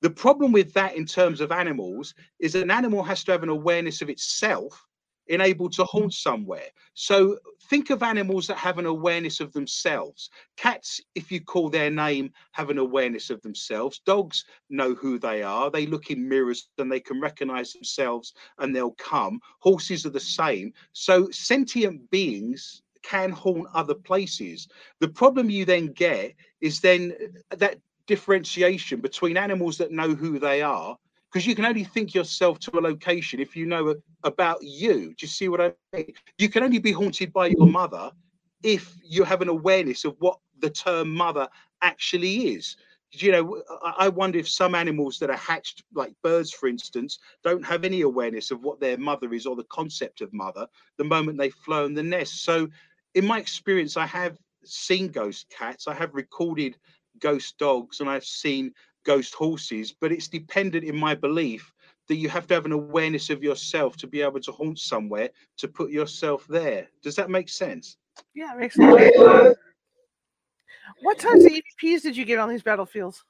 [0.00, 3.48] The problem with that in terms of animals is an animal has to have an
[3.48, 4.84] awareness of itself
[5.28, 6.14] enabled to haunt mm.
[6.14, 6.68] somewhere.
[6.94, 7.38] So
[7.68, 10.30] think of animals that have an awareness of themselves.
[10.56, 14.00] Cats, if you call their name, have an awareness of themselves.
[14.00, 15.70] Dogs know who they are.
[15.70, 19.40] They look in mirrors and they can recognize themselves and they'll come.
[19.60, 20.72] Horses are the same.
[20.92, 24.68] So sentient beings can haunt other places.
[25.00, 27.14] The problem you then get is then
[27.50, 30.96] uh, that differentiation between animals that know who they are
[31.30, 35.08] because you can only think yourself to a location if you know about you.
[35.08, 36.12] Do you see what I mean?
[36.38, 38.10] You can only be haunted by your mother
[38.62, 41.48] if you have an awareness of what the term mother
[41.82, 42.76] actually is.
[43.12, 43.62] You know,
[43.96, 48.02] I wonder if some animals that are hatched, like birds, for instance, don't have any
[48.02, 50.66] awareness of what their mother is or the concept of mother
[50.98, 52.44] the moment they've flown the nest.
[52.44, 52.68] So,
[53.14, 56.76] in my experience, I have seen ghost cats, I have recorded
[57.18, 58.72] ghost dogs, and I've seen
[59.04, 61.72] ghost horses, but it's dependent in my belief
[62.08, 65.30] that you have to have an awareness of yourself to be able to haunt somewhere
[65.58, 66.88] to put yourself there.
[67.02, 67.96] Does that make sense?
[68.34, 69.56] Yeah, it makes sense.
[71.02, 73.22] What types of EVPs did you get on these battlefields?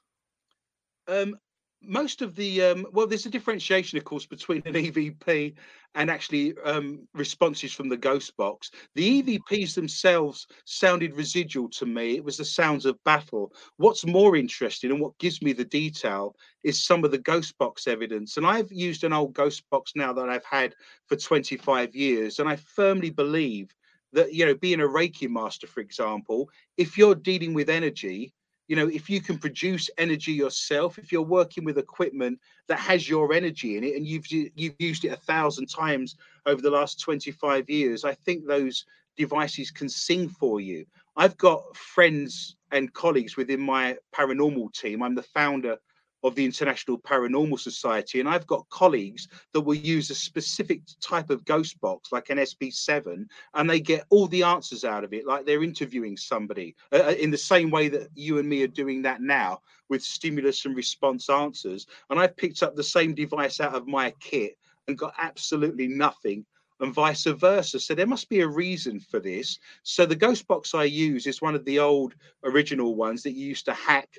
[1.07, 1.37] Um,
[1.81, 5.55] most of the um, well there's a differentiation of course between an evp
[5.95, 8.71] and actually um, responses from the ghost box.
[8.95, 12.15] The evps themselves sounded residual to me.
[12.15, 13.53] It was the sounds of battle.
[13.77, 17.87] What's more interesting and what gives me the detail is some of the ghost box
[17.87, 20.73] evidence and i've used an old ghost box now that i've had
[21.07, 23.73] for 25 years and i firmly believe
[24.13, 28.33] that you know being a reiki master for example if you're dealing with energy
[28.69, 33.09] you know if you can produce energy yourself if you're working with equipment that has
[33.09, 37.01] your energy in it and you've you've used it a thousand times over the last
[37.01, 38.85] 25 years i think those
[39.19, 40.85] devices can sing for you.
[41.17, 45.03] I've got friends and colleagues within my paranormal team.
[45.03, 45.75] I'm the founder
[46.23, 51.29] of the International Paranormal Society, and I've got colleagues that will use a specific type
[51.29, 55.25] of ghost box, like an SB7, and they get all the answers out of it,
[55.25, 58.67] like they're interviewing somebody uh, uh, in the same way that you and me are
[58.67, 61.87] doing that now with stimulus and response answers.
[62.09, 66.45] And I've picked up the same device out of my kit and got absolutely nothing
[66.79, 67.79] and vice versa.
[67.79, 69.59] So there must be a reason for this.
[69.83, 73.47] So the ghost box I use is one of the old original ones that you
[73.47, 74.09] used to hack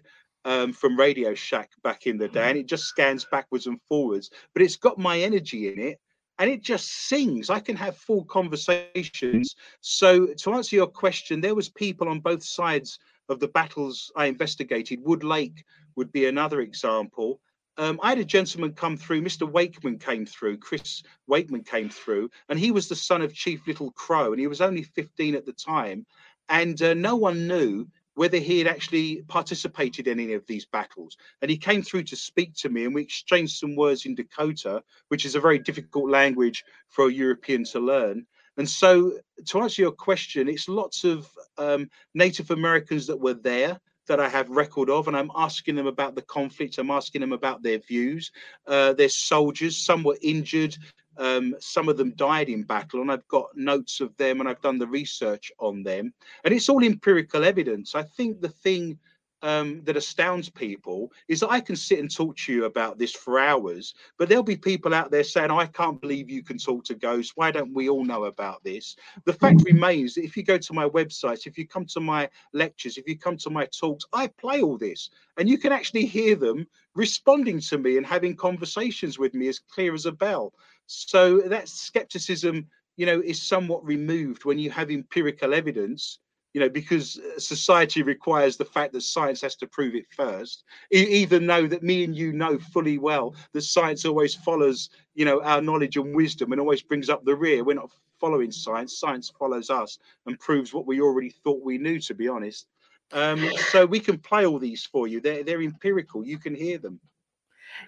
[0.44, 4.30] um, from Radio Shack back in the day, and it just scans backwards and forwards.
[4.54, 6.00] But it's got my energy in it,
[6.38, 7.50] and it just sings.
[7.50, 9.56] I can have full conversations.
[9.80, 12.98] So to answer your question, there was people on both sides
[13.28, 15.00] of the battles I investigated.
[15.02, 15.64] Wood Lake
[15.96, 17.40] would be another example.
[17.76, 19.50] Um, I had a gentleman come through, Mr.
[19.50, 23.92] Wakeman came through, Chris Wakeman came through, and he was the son of Chief Little
[23.92, 26.04] Crow, and he was only 15 at the time.
[26.48, 27.86] And uh, no one knew
[28.20, 31.16] whether he had actually participated in any of these battles.
[31.40, 34.82] And he came through to speak to me, and we exchanged some words in Dakota,
[35.08, 38.26] which is a very difficult language for a European to learn.
[38.58, 39.14] And so,
[39.46, 44.28] to answer your question, it's lots of um, Native Americans that were there that I
[44.28, 46.76] have record of, and I'm asking them about the conflict.
[46.76, 48.32] I'm asking them about their views.
[48.66, 49.78] Uh, they're soldiers.
[49.78, 50.76] Some were injured.
[51.20, 54.62] Um, some of them died in battle, and I've got notes of them, and I've
[54.62, 56.12] done the research on them,
[56.44, 57.94] and it's all empirical evidence.
[57.94, 58.98] I think the thing
[59.42, 63.12] um, that astounds people is that I can sit and talk to you about this
[63.12, 66.84] for hours, but there'll be people out there saying, I can't believe you can talk
[66.84, 67.32] to ghosts.
[67.36, 68.96] Why don't we all know about this?
[69.24, 72.28] The fact remains that if you go to my websites, if you come to my
[72.52, 76.06] lectures, if you come to my talks, I play all this and you can actually
[76.06, 80.52] hear them responding to me and having conversations with me as clear as a bell.
[80.92, 86.18] So that skepticism, you know, is somewhat removed when you have empirical evidence
[86.52, 90.64] you know, because uh, society requires the fact that science has to prove it first,
[90.90, 95.40] even though that me and you know fully well that science always follows, you know,
[95.42, 97.62] our knowledge and wisdom and always brings up the rear.
[97.62, 102.00] We're not following science, science follows us and proves what we already thought we knew,
[102.00, 102.66] to be honest.
[103.12, 105.20] Um, so we can play all these for you.
[105.20, 107.00] They're, they're empirical, you can hear them.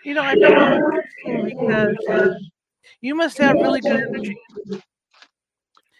[0.05, 2.35] You know, I feel because uh,
[3.01, 4.38] you must have really good energy.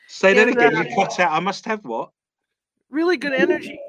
[0.09, 0.77] Say that again.
[0.77, 1.33] Uh, you cut out.
[1.33, 2.11] I must have what?
[2.93, 3.81] really good energy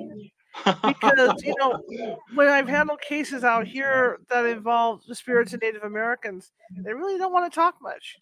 [0.66, 1.80] because you know
[2.34, 7.20] when I've handled cases out here that involve the spirits of Native Americans, they really
[7.20, 8.18] don't want to talk much.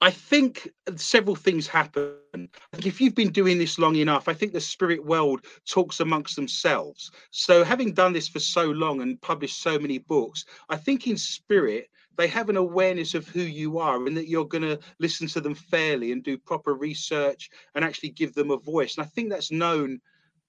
[0.00, 2.48] I think several things happen.
[2.84, 7.10] If you've been doing this long enough, I think the spirit world talks amongst themselves.
[7.30, 11.16] So, having done this for so long and published so many books, I think in
[11.16, 15.26] spirit, they have an awareness of who you are and that you're going to listen
[15.28, 18.96] to them fairly and do proper research and actually give them a voice.
[18.96, 20.00] And I think that's known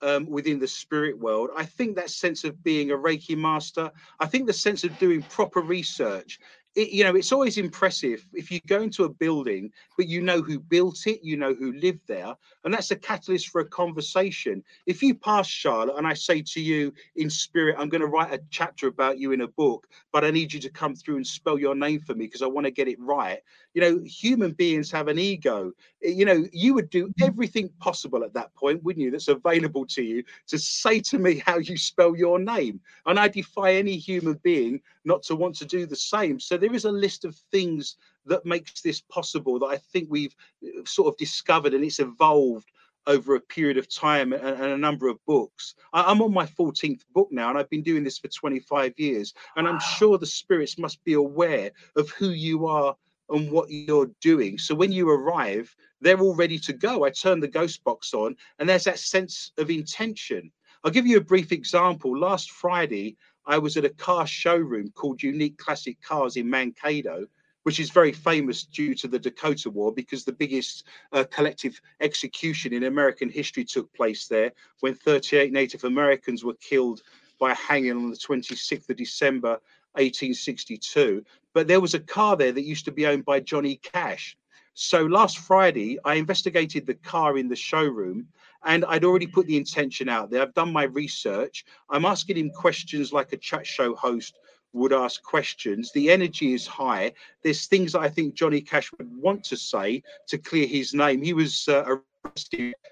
[0.01, 1.49] um, within the spirit world.
[1.56, 5.21] I think that sense of being a Reiki master, I think the sense of doing
[5.23, 6.39] proper research
[6.75, 10.41] it, you know, it's always impressive if you go into a building, but you know
[10.41, 14.63] who built it, you know who lived there, and that's a catalyst for a conversation.
[14.85, 18.33] If you pass Charlotte and I say to you in spirit, I'm going to write
[18.33, 21.25] a chapter about you in a book, but I need you to come through and
[21.27, 23.39] spell your name for me because I want to get it right.
[23.75, 25.73] You know, human beings have an ego.
[26.01, 29.11] You know, you would do everything possible at that point, wouldn't you?
[29.11, 32.79] That's available to you to say to me how you spell your name.
[33.05, 36.39] And I defy any human being not to want to do the same.
[36.39, 40.35] So there is a list of things that makes this possible that I think we've
[40.63, 42.71] uh, sort of discovered and it's evolved
[43.07, 45.75] over a period of time and, and, a number of books.
[45.93, 49.33] I, am on my 14th book now, and I've been doing this for 25 years.
[49.55, 52.95] And I'm sure the spirits must be aware of who you are
[53.29, 54.57] and what you're doing.
[54.57, 57.05] So when you arrive, they're all ready to go.
[57.05, 60.51] I turn the ghost box on, and there's that sense of intention.
[60.83, 62.17] I'll give you a brief example.
[62.17, 67.25] Last Friday, I was at a car showroom called Unique Classic Cars in Mankato,
[67.63, 72.73] which is very famous due to the Dakota War because the biggest uh, collective execution
[72.73, 77.01] in American history took place there when 38 Native Americans were killed
[77.39, 79.59] by hanging on the 26th of December
[79.95, 81.23] 1862.
[81.53, 84.38] But there was a car there that used to be owned by Johnny Cash.
[84.73, 88.27] So last Friday, I investigated the car in the showroom
[88.65, 90.41] and I'd already put the intention out there.
[90.41, 91.65] I've done my research.
[91.89, 94.38] I'm asking him questions like a chat show host
[94.73, 95.91] would ask questions.
[95.93, 97.13] The energy is high.
[97.41, 101.21] There's things I think Johnny Cash would want to say to clear his name.
[101.21, 101.95] He was uh,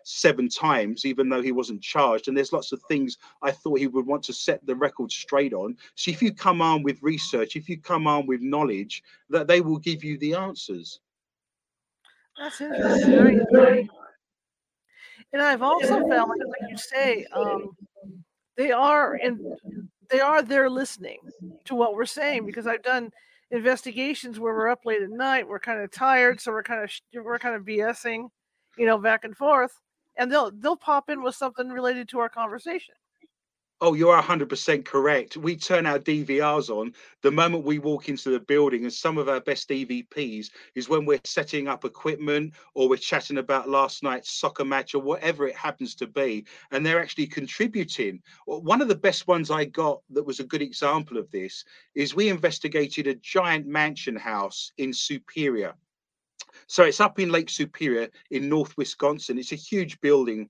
[0.04, 2.28] seven times, even though he wasn't charged.
[2.28, 5.54] And there's lots of things I thought he would want to set the record straight
[5.54, 5.78] on.
[5.96, 9.62] So if you come on with research, if you come on with knowledge, that they
[9.62, 11.00] will give you the answers.
[12.38, 13.90] That's interesting.
[15.34, 17.76] And I've also found, like, like you say, um,
[18.56, 19.40] they are and
[20.10, 21.18] they are there listening
[21.66, 23.12] to what we're saying because I've done
[23.50, 26.92] investigations where we're up late at night, we're kind of tired, so we're kind of
[27.24, 28.30] we're kind of BSing,
[28.78, 29.80] you know, back and forth,
[30.18, 32.96] and they'll they'll pop in with something related to our conversation.
[33.86, 35.36] Oh, you're 100% correct.
[35.36, 39.28] We turn our DVRs on the moment we walk into the building, and some of
[39.28, 44.32] our best EVPs is when we're setting up equipment or we're chatting about last night's
[44.32, 48.22] soccer match or whatever it happens to be, and they're actually contributing.
[48.46, 52.16] One of the best ones I got that was a good example of this is
[52.16, 55.74] we investigated a giant mansion house in Superior.
[56.68, 59.38] So it's up in Lake Superior in North Wisconsin.
[59.38, 60.50] It's a huge building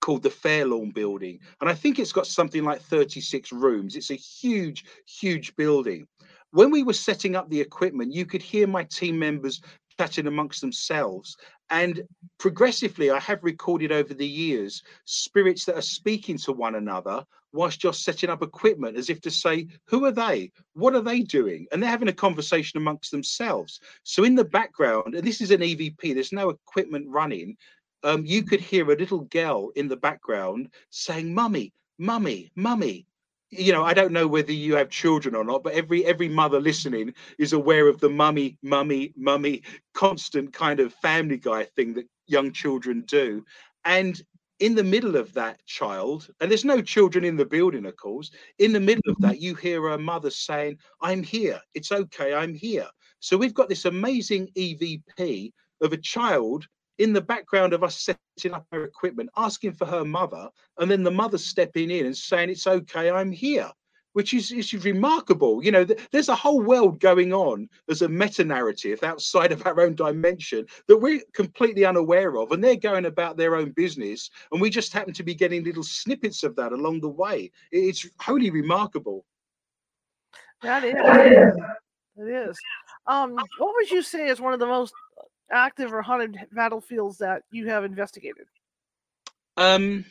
[0.00, 1.40] called the Fairlawn Building.
[1.60, 3.96] And I think it's got something like 36 rooms.
[3.96, 6.06] It's a huge, huge building.
[6.50, 9.60] When we were setting up the equipment, you could hear my team members
[9.98, 11.36] chatting amongst themselves.
[11.70, 12.02] And
[12.38, 17.84] progressively, I have recorded over the years spirits that are speaking to one another whilst
[17.84, 20.50] you're setting up equipment, as if to say, Who are they?
[20.74, 21.66] What are they doing?
[21.72, 23.80] And they're having a conversation amongst themselves.
[24.02, 27.56] So, in the background, and this is an EVP, there's no equipment running,
[28.02, 33.06] um, you could hear a little girl in the background saying, Mummy, Mummy, Mummy.
[33.56, 36.60] You know, I don't know whether you have children or not, but every every mother
[36.60, 39.62] listening is aware of the mummy, mummy, mummy,
[39.94, 43.44] constant kind of family guy thing that young children do.
[43.84, 44.20] And
[44.60, 48.30] in the middle of that child, and there's no children in the building, of course,
[48.58, 49.26] in the middle of mm-hmm.
[49.28, 51.60] that, you hear a mother saying, I'm here.
[51.74, 52.34] It's okay.
[52.34, 52.88] I'm here.
[53.20, 56.66] So we've got this amazing EVP of a child
[56.98, 61.02] in the background of us setting up her equipment, asking for her mother, and then
[61.02, 63.70] the mother stepping in and saying, It's okay, I'm here,
[64.12, 65.62] which is, is remarkable.
[65.62, 69.66] You know, th- there's a whole world going on as a meta narrative outside of
[69.66, 74.30] our own dimension that we're completely unaware of, and they're going about their own business,
[74.52, 77.50] and we just happen to be getting little snippets of that along the way.
[77.72, 79.24] It's wholly remarkable.
[80.62, 80.94] That is.
[82.16, 82.56] It is.
[83.06, 84.94] Um, what would you say is one of the most
[85.50, 88.46] active or haunted battlefields that you have investigated?
[89.56, 90.04] Um,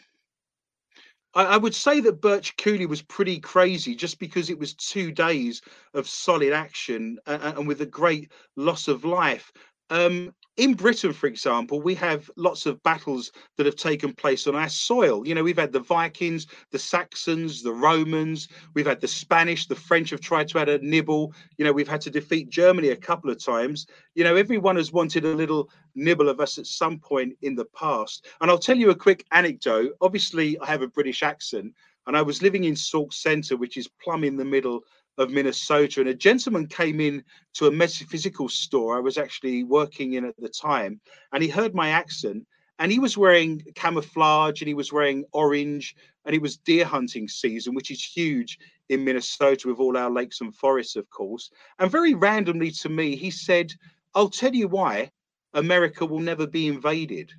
[1.33, 5.11] I, I, would say that Birch Coulee was pretty crazy just because it was two
[5.11, 5.61] days
[5.93, 9.51] of solid action and, and with a great loss of life.
[9.89, 14.55] Um, in Britain, for example, we have lots of battles that have taken place on
[14.55, 15.25] our soil.
[15.27, 19.75] You know, we've had the Vikings, the Saxons, the Romans, we've had the Spanish, the
[19.75, 21.33] French have tried to add a nibble.
[21.57, 23.87] You know, we've had to defeat Germany a couple of times.
[24.13, 27.65] You know, everyone has wanted a little nibble of us at some point in the
[27.65, 28.27] past.
[28.39, 29.93] And I'll tell you a quick anecdote.
[30.01, 31.73] Obviously, I have a British accent,
[32.05, 34.83] and I was living in Sauk Centre, which is plumb in the middle
[35.17, 37.23] of Minnesota, and a gentleman came in
[37.53, 40.99] to a metaphysical store I was actually working in at the time,
[41.31, 42.45] and he heard my accent,
[42.79, 45.95] and he was wearing camouflage, and he was wearing orange,
[46.25, 48.57] and it was deer hunting season, which is huge
[48.89, 51.51] in Minnesota with all our lakes and forests, of course.
[51.79, 53.71] And very randomly to me, he said,
[54.15, 55.11] "I'll tell you why
[55.53, 57.31] America will never be invaded."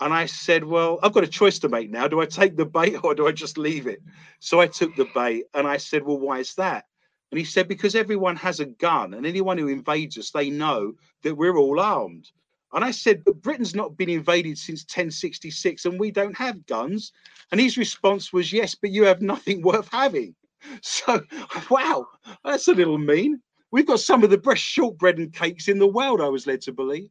[0.00, 2.08] And I said, Well, I've got a choice to make now.
[2.08, 4.00] Do I take the bait or do I just leave it?
[4.40, 6.86] So I took the bait and I said, Well, why is that?
[7.32, 10.92] And he said, because everyone has a gun and anyone who invades us, they know
[11.22, 12.30] that we're all armed.
[12.74, 17.10] And I said, but Britain's not been invaded since 1066 and we don't have guns.
[17.50, 20.34] And his response was, yes, but you have nothing worth having.
[20.82, 21.22] So,
[21.70, 22.06] wow,
[22.44, 23.40] that's a little mean.
[23.70, 26.60] We've got some of the best shortbread and cakes in the world, I was led
[26.62, 27.08] to believe.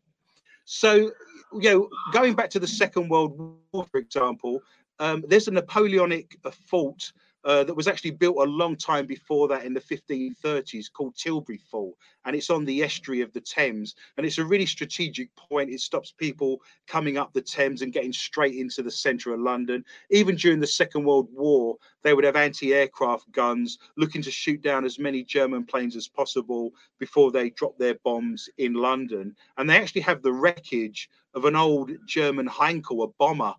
[0.66, 1.12] So,
[1.60, 4.62] you know, going back to the Second World War, for example,
[5.00, 7.12] um, there's a Napoleonic fort
[7.44, 11.60] uh, that was actually built a long time before that in the 1530s called Tilbury
[11.70, 11.96] Fort.
[12.26, 13.96] And it's on the estuary of the Thames.
[14.18, 15.72] And it's a really strategic point.
[15.72, 19.84] It stops people coming up the Thames and getting straight into the centre of London.
[20.12, 24.62] Even during the Second World War, they would have anti aircraft guns looking to shoot
[24.62, 29.36] down as many German planes as possible before they drop their bombs in London.
[29.58, 33.56] And they actually have the wreckage of an old German Heinkel, a bomber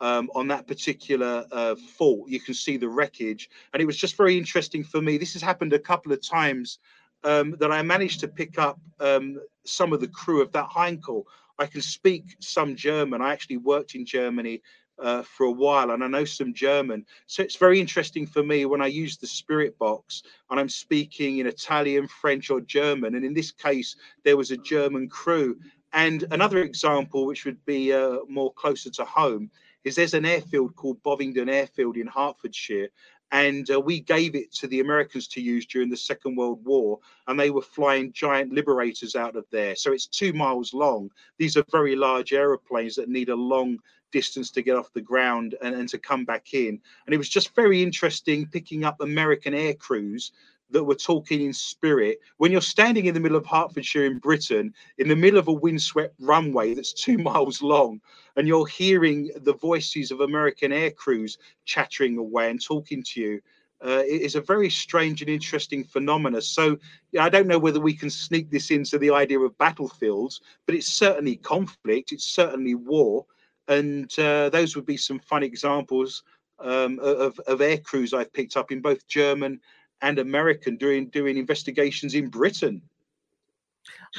[0.00, 2.28] um, on that particular uh, fault.
[2.28, 5.18] You can see the wreckage, and it was just very interesting for me.
[5.18, 6.78] This has happened a couple of times
[7.24, 11.24] um, that I managed to pick up um, some of the crew of that Heinkel.
[11.58, 13.22] I can speak some German.
[13.22, 14.62] I actually worked in Germany
[14.98, 17.04] uh, for a while and I know some German.
[17.26, 21.38] So it's very interesting for me when I use the spirit box and I'm speaking
[21.38, 23.14] in Italian, French, or German.
[23.14, 25.58] And in this case, there was a German crew.
[25.92, 29.50] And another example, which would be uh, more closer to home,
[29.86, 32.88] is there's an airfield called Bovingdon Airfield in Hertfordshire.
[33.30, 36.98] And uh, we gave it to the Americans to use during the Second World War,
[37.26, 39.76] and they were flying giant liberators out of there.
[39.76, 41.10] So it's two miles long.
[41.38, 43.78] These are very large aeroplanes that need a long
[44.12, 46.80] distance to get off the ground and, and to come back in.
[47.06, 50.32] And it was just very interesting picking up American air crews
[50.70, 54.74] that were talking in spirit when you're standing in the middle of Hertfordshire in Britain,
[54.98, 58.00] in the middle of a windswept runway that's two miles long,
[58.36, 63.40] and you're hearing the voices of American air crews chattering away and talking to you.
[63.84, 66.40] Uh, it is a very strange and interesting phenomena.
[66.40, 66.78] So,
[67.12, 70.74] yeah, I don't know whether we can sneak this into the idea of battlefields, but
[70.74, 73.26] it's certainly conflict, it's certainly war,
[73.68, 76.22] and uh, those would be some fun examples
[76.58, 79.60] um, of, of air crews I've picked up in both German
[80.02, 82.82] and American doing doing investigations in Britain.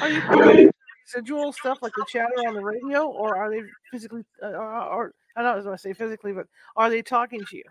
[0.00, 0.70] Are you
[1.14, 5.42] residual stuff like the chatter on the radio, or are they physically, uh, or I
[5.42, 7.64] don't want to say physically, but are they talking to you?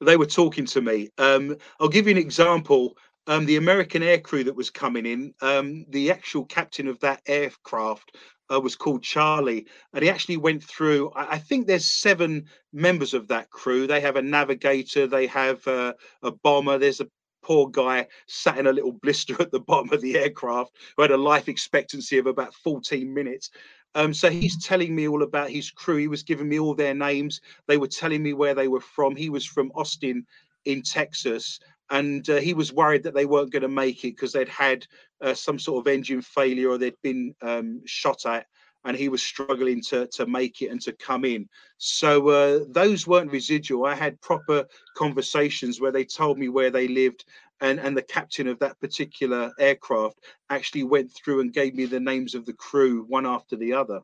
[0.00, 1.10] They were talking to me.
[1.18, 2.96] Um, I'll give you an example.
[3.26, 8.16] Um, the American aircrew that was coming in, um, the actual captain of that aircraft
[8.52, 11.10] uh, was called Charlie, and he actually went through.
[11.14, 13.86] I, I, think there's seven members of that crew.
[13.86, 16.78] They have a navigator, they have uh, a bomber.
[16.78, 17.08] There's a
[17.50, 21.10] poor guy sat in a little blister at the bottom of the aircraft who had
[21.10, 23.50] a life expectancy of about 14 minutes.
[23.96, 25.96] Um, so he's telling me all about his crew.
[25.96, 27.40] He was giving me all their names.
[27.66, 29.16] They were telling me where they were from.
[29.16, 30.24] He was from Austin
[30.64, 31.58] in Texas.
[31.90, 34.86] And uh, he was worried that they weren't going to make it because they'd had
[35.20, 38.46] uh, some sort of engine failure or they'd been um, shot at
[38.84, 41.48] and he was struggling to to make it and to come in.
[41.78, 43.86] So uh, those weren't residual.
[43.86, 44.66] I had proper
[44.96, 47.24] conversations where they told me where they lived,
[47.60, 52.00] and and the captain of that particular aircraft actually went through and gave me the
[52.00, 54.00] names of the crew one after the other.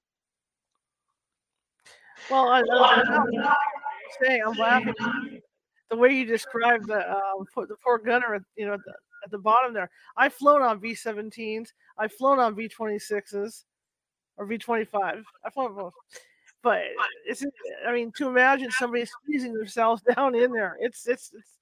[2.31, 3.27] Well, I, am
[4.23, 4.95] saying I'm laughing.
[5.91, 8.93] The way you described the uh, the poor gunner, you know, at the,
[9.25, 9.89] at the bottom there.
[10.17, 11.69] I've flown on B-17s.
[11.99, 13.65] I've flown on B-26s
[14.37, 15.23] or B25.
[15.45, 15.95] I've both.
[16.63, 16.83] But
[17.27, 17.45] it's,
[17.87, 21.59] I mean, to imagine somebody squeezing themselves down in there, it's, it's, it's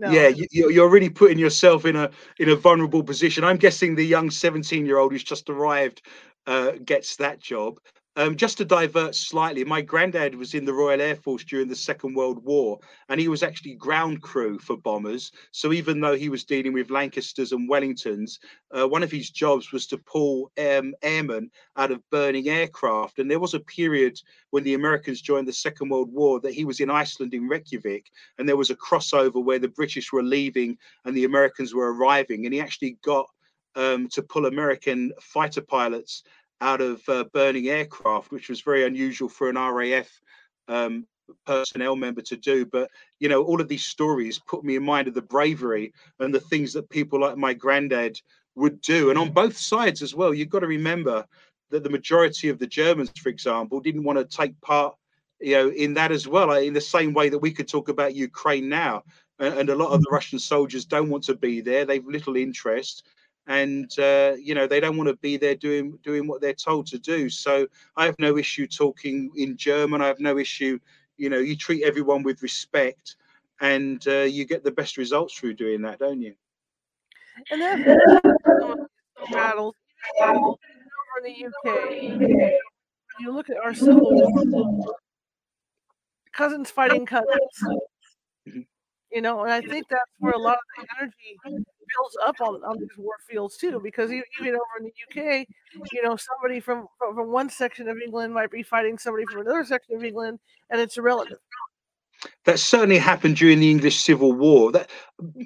[0.00, 0.10] no.
[0.10, 3.44] Yeah, you, are really putting yourself in a in a vulnerable position.
[3.44, 6.00] I'm guessing the young 17 year old who's just arrived
[6.46, 7.78] uh, gets that job.
[8.20, 11.74] Um, just to divert slightly, my granddad was in the Royal Air Force during the
[11.74, 15.32] Second World War, and he was actually ground crew for bombers.
[15.52, 18.38] So even though he was dealing with Lancasters and Wellingtons,
[18.72, 23.20] uh, one of his jobs was to pull um, airmen out of burning aircraft.
[23.20, 26.66] And there was a period when the Americans joined the Second World War that he
[26.66, 30.76] was in Iceland in Reykjavik, and there was a crossover where the British were leaving
[31.06, 33.30] and the Americans were arriving, and he actually got
[33.76, 36.24] um, to pull American fighter pilots
[36.60, 40.08] out of uh, burning aircraft, which was very unusual for an RAF
[40.68, 41.06] um,
[41.46, 42.66] personnel member to do.
[42.66, 46.34] But you know, all of these stories put me in mind of the bravery and
[46.34, 48.20] the things that people like my granddad
[48.54, 49.10] would do.
[49.10, 51.24] And on both sides as well, you've got to remember
[51.70, 54.96] that the majority of the Germans, for example, didn't want to take part,
[55.40, 56.50] you know, in that as well.
[56.52, 59.04] In the same way that we could talk about Ukraine now,
[59.38, 61.86] and, a lot of the Russian soldiers don't want to be there.
[61.86, 63.04] They've little interest
[63.46, 66.86] and uh, you know they don't want to be there doing doing what they're told
[66.88, 67.28] to do.
[67.28, 67.66] So
[67.96, 70.00] i have no issue talking in german.
[70.02, 70.78] I have no issue
[71.16, 73.16] you know you treat everyone with respect
[73.60, 76.34] and uh, you get the best results through doing that don't you?
[77.50, 77.84] And then
[79.32, 79.74] battles
[80.22, 80.56] over
[81.24, 82.20] in the uk
[83.20, 84.94] you look at our civil war
[86.32, 87.28] cousins fighting cousins.
[88.48, 88.60] Mm-hmm.
[89.12, 91.36] you know and i think that's where a lot of the energy
[91.96, 95.46] builds up on, on these war fields too, because even over in the UK,
[95.92, 99.64] you know, somebody from, from, one section of England might be fighting somebody from another
[99.64, 100.38] section of England,
[100.70, 101.38] and it's irrelevant.
[102.44, 104.72] That certainly happened during the English Civil War.
[104.72, 104.90] That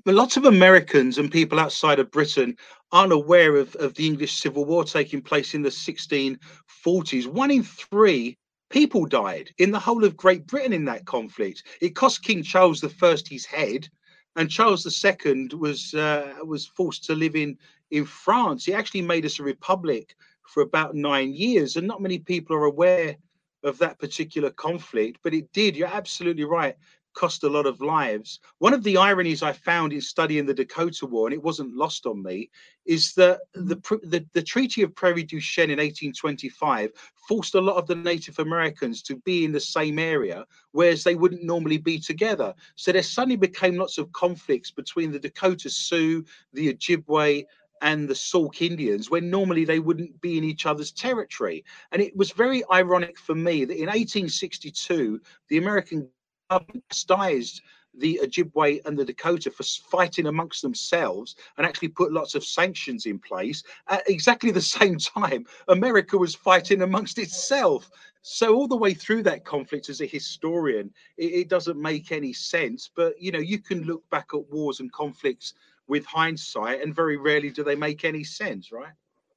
[0.06, 2.56] lots of Americans and people outside of Britain
[2.90, 7.26] aren't aware of, of the English Civil War taking place in the 1640s.
[7.26, 8.36] One in three
[8.70, 11.62] people died in the whole of Great Britain in that conflict.
[11.80, 13.88] It cost King Charles I his head
[14.36, 17.56] and Charles II was uh, was forced to live in
[17.90, 18.64] in France.
[18.64, 22.64] He actually made us a republic for about nine years, and not many people are
[22.64, 23.16] aware
[23.62, 25.20] of that particular conflict.
[25.22, 25.76] But it did.
[25.76, 26.76] You're absolutely right
[27.14, 28.40] cost a lot of lives.
[28.58, 32.06] One of the ironies I found in studying the Dakota War, and it wasn't lost
[32.06, 32.50] on me,
[32.84, 33.68] is that mm.
[33.68, 36.90] the, the, the Treaty of Prairie du Chien in 1825
[37.28, 41.14] forced a lot of the Native Americans to be in the same area, whereas they
[41.14, 42.54] wouldn't normally be together.
[42.76, 47.46] So there suddenly became lots of conflicts between the Dakota Sioux, the Ojibwe,
[47.84, 51.64] and the Sauk Indians when normally they wouldn't be in each other's territory.
[51.92, 56.08] And it was very ironic for me that in 1862, the American
[56.50, 57.62] chastised
[57.96, 63.06] the Ojibwe and the Dakota for fighting amongst themselves and actually put lots of sanctions
[63.06, 63.62] in place.
[63.88, 67.90] At exactly the same time, America was fighting amongst itself.
[68.22, 72.32] So all the way through that conflict, as a historian, it, it doesn't make any
[72.32, 72.90] sense.
[72.94, 75.54] But you know, you can look back at wars and conflicts
[75.86, 78.94] with hindsight, and very rarely do they make any sense, right?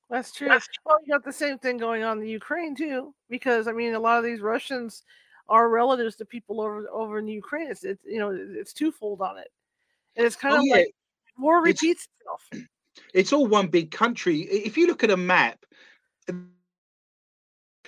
[0.09, 0.47] That's true.
[0.47, 0.83] That's true.
[0.85, 3.99] Well, you got the same thing going on in Ukraine too, because I mean, a
[3.99, 5.03] lot of these Russians
[5.49, 7.69] are relatives to people over over in the Ukraine.
[7.69, 9.49] It's, it's you know it's twofold on it,
[10.15, 10.75] and it's kind oh, of yeah.
[10.75, 10.95] like
[11.37, 12.67] war repeats it's, itself.
[13.13, 14.41] It's all one big country.
[14.41, 15.65] If you look at a map,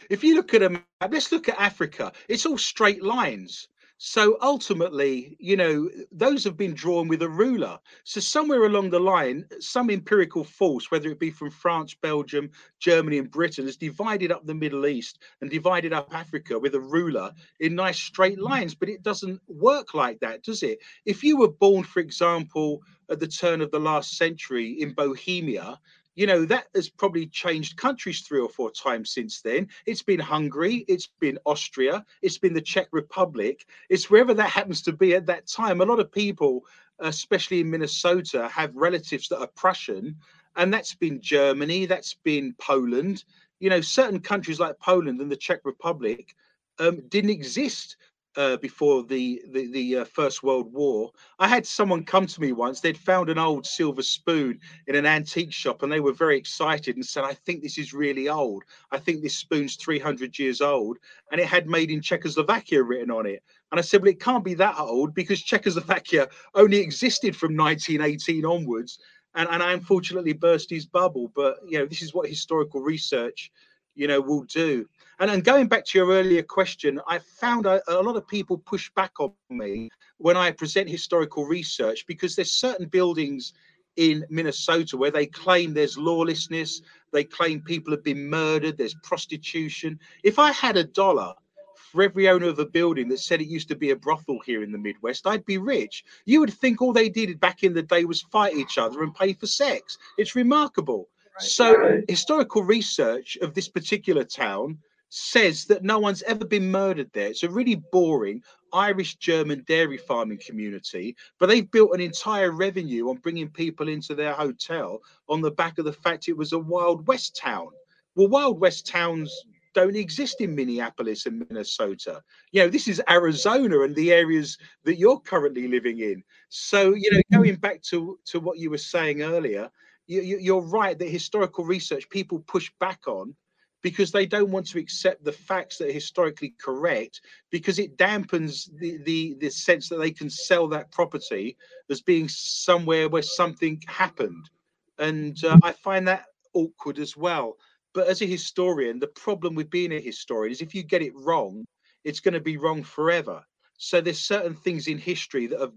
[0.10, 2.12] if you look at a map, let's look at Africa.
[2.28, 3.68] It's all straight lines.
[4.01, 7.77] So ultimately, you know, those have been drawn with a ruler.
[8.05, 13.17] So somewhere along the line, some empirical force, whether it be from France, Belgium, Germany,
[13.17, 17.33] and Britain, has divided up the Middle East and divided up Africa with a ruler
[17.59, 18.73] in nice straight lines.
[18.73, 20.79] But it doesn't work like that, does it?
[21.03, 25.77] If you were born, for example, at the turn of the last century in Bohemia,
[26.20, 29.70] you know that has probably changed countries three or four times since then.
[29.86, 33.65] It's been hungary it's been austria it's been the czech republic.
[33.88, 35.80] It's wherever that happens to be at that time.
[35.80, 36.65] A lot of people
[36.99, 40.17] especially in minnesota have relatives that are prussian
[40.57, 43.24] and that's been germany that's been poland.
[43.61, 46.36] You know certain countries like poland and the czech republic
[46.80, 47.95] um, didn't exist
[48.39, 51.11] uh, before the the, the uh, First World War.
[51.39, 52.79] I had someone come to me once.
[52.79, 56.95] They'd found an old silver spoon in an antique shop, and they were very excited
[56.95, 58.63] and said, "I think this is really old.
[58.91, 60.97] I think this spoon's 300 years old,
[61.31, 64.45] and it had made in Czechoslovakia written on it." And I said, "Well, it can't
[64.45, 68.99] be that old because Czechoslovakia only existed from 1918 onwards."
[69.35, 71.29] And, and I unfortunately burst his bubble.
[71.35, 73.51] But you know, this is what historical research,
[73.95, 74.87] you know, will do.
[75.20, 78.57] And, and going back to your earlier question, I found a, a lot of people
[78.57, 83.53] push back on me when I present historical research because there's certain buildings
[83.97, 89.99] in Minnesota where they claim there's lawlessness, they claim people have been murdered, there's prostitution.
[90.24, 91.34] If I had a dollar
[91.76, 94.63] for every owner of a building that said it used to be a brothel here
[94.63, 96.05] in the Midwest, I'd be rich.
[96.26, 99.13] You would think all they did back in the day was fight each other and
[99.13, 99.97] pay for sex.
[100.17, 101.09] It's remarkable.
[101.36, 101.49] Right.
[101.49, 102.03] So, right.
[102.07, 104.78] historical research of this particular town
[105.10, 107.28] says that no one's ever been murdered there.
[107.28, 113.10] It's a really boring Irish German dairy farming community, but they've built an entire revenue
[113.10, 116.60] on bringing people into their hotel on the back of the fact it was a
[116.60, 117.70] Wild West town.
[118.16, 119.34] Well, Wild West towns
[119.74, 122.22] don't exist in Minneapolis and Minnesota.
[122.51, 126.24] You know, this is Arizona and the areas that you're currently living in.
[126.49, 127.41] So, you know, mm-hmm.
[127.41, 129.70] going back to, to what you were saying earlier,
[130.07, 133.36] you, you're right that historical research people push back on
[133.82, 138.69] because they don't want to accept the facts that are historically correct because it dampens
[138.80, 141.55] the, the, the sense that they can sell that property
[141.89, 144.49] as being somewhere where something happened.
[144.97, 147.55] And uh, I find that awkward as well.
[147.93, 151.15] But as a historian, the problem with being a historian is if you get it
[151.15, 151.65] wrong,
[152.03, 153.43] it's going to be wrong forever.
[153.77, 155.73] So there's certain things in history that have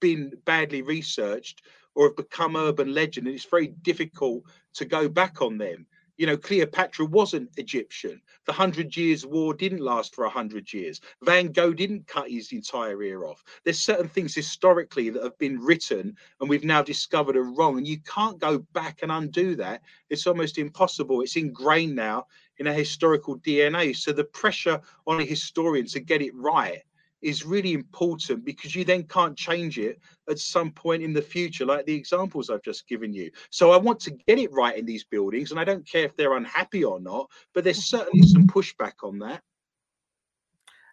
[0.00, 1.62] been badly researched
[1.94, 4.42] or have become urban legend, and it's very difficult
[4.74, 5.86] to go back on them
[6.22, 8.22] you know, Cleopatra wasn't Egyptian.
[8.46, 11.00] The Hundred Years' War didn't last for a hundred years.
[11.24, 13.42] Van Gogh didn't cut his entire ear off.
[13.64, 17.88] There's certain things historically that have been written and we've now discovered are wrong, and
[17.88, 19.82] you can't go back and undo that.
[20.10, 21.22] It's almost impossible.
[21.22, 22.26] It's ingrained now
[22.58, 23.96] in a historical DNA.
[23.96, 26.82] So the pressure on a historian to get it right
[27.22, 31.64] is really important because you then can't change it at some point in the future,
[31.64, 33.30] like the examples I've just given you.
[33.50, 36.16] So I want to get it right in these buildings, and I don't care if
[36.16, 39.42] they're unhappy or not, but there's certainly some pushback on that.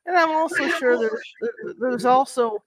[0.05, 2.63] And I'm also sure there's there's also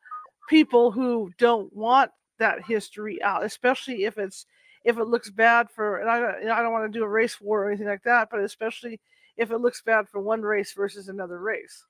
[0.48, 4.46] people who don't want that history out, especially if it's
[4.84, 7.40] if it looks bad for and I don't, I don't want to do a race
[7.40, 9.00] war or anything like that, but especially
[9.36, 11.84] if it looks bad for one race versus another race.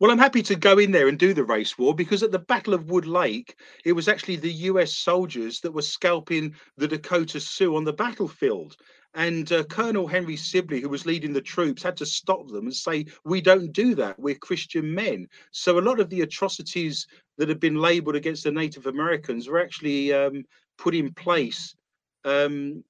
[0.00, 2.38] Well, I'm happy to go in there and do the race war because at the
[2.38, 7.40] Battle of Wood Lake, it was actually the US soldiers that were scalping the Dakota
[7.40, 8.76] Sioux on the battlefield.
[9.14, 12.74] And uh, Colonel Henry Sibley, who was leading the troops, had to stop them and
[12.74, 14.18] say, We don't do that.
[14.18, 15.28] We're Christian men.
[15.50, 19.60] So a lot of the atrocities that have been labeled against the Native Americans were
[19.60, 20.44] actually um,
[20.78, 21.74] put in place
[22.24, 22.82] um,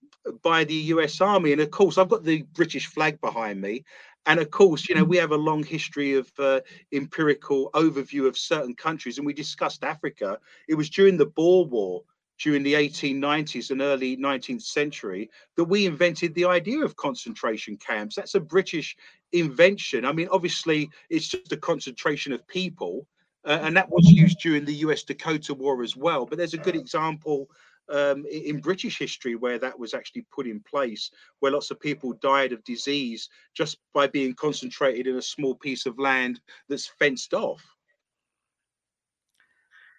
[0.43, 1.53] by the US Army.
[1.53, 3.83] And of course, I've got the British flag behind me.
[4.27, 6.61] And of course, you know, we have a long history of uh,
[6.93, 10.39] empirical overview of certain countries, and we discussed Africa.
[10.69, 12.03] It was during the Boer War,
[12.39, 18.15] during the 1890s and early 19th century, that we invented the idea of concentration camps.
[18.15, 18.97] That's a British
[19.33, 20.05] invention.
[20.05, 23.07] I mean, obviously, it's just a concentration of people,
[23.45, 26.27] uh, and that was used during the US Dakota War as well.
[26.27, 27.49] But there's a good example
[27.89, 31.11] um, in British history where that was actually put in place,
[31.41, 35.87] where lots of people died of disease just by being concentrated in a small piece
[35.87, 37.65] of land that's fenced off.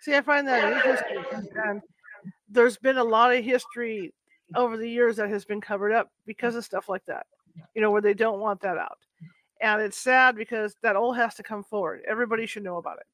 [0.01, 1.23] See, I find that interesting.
[1.65, 1.81] And
[2.49, 4.13] there's been a lot of history
[4.55, 7.25] over the years that has been covered up because of stuff like that,
[7.73, 8.97] you know, where they don't want that out.
[9.61, 12.01] And it's sad because that all has to come forward.
[12.05, 13.05] Everybody should know about it.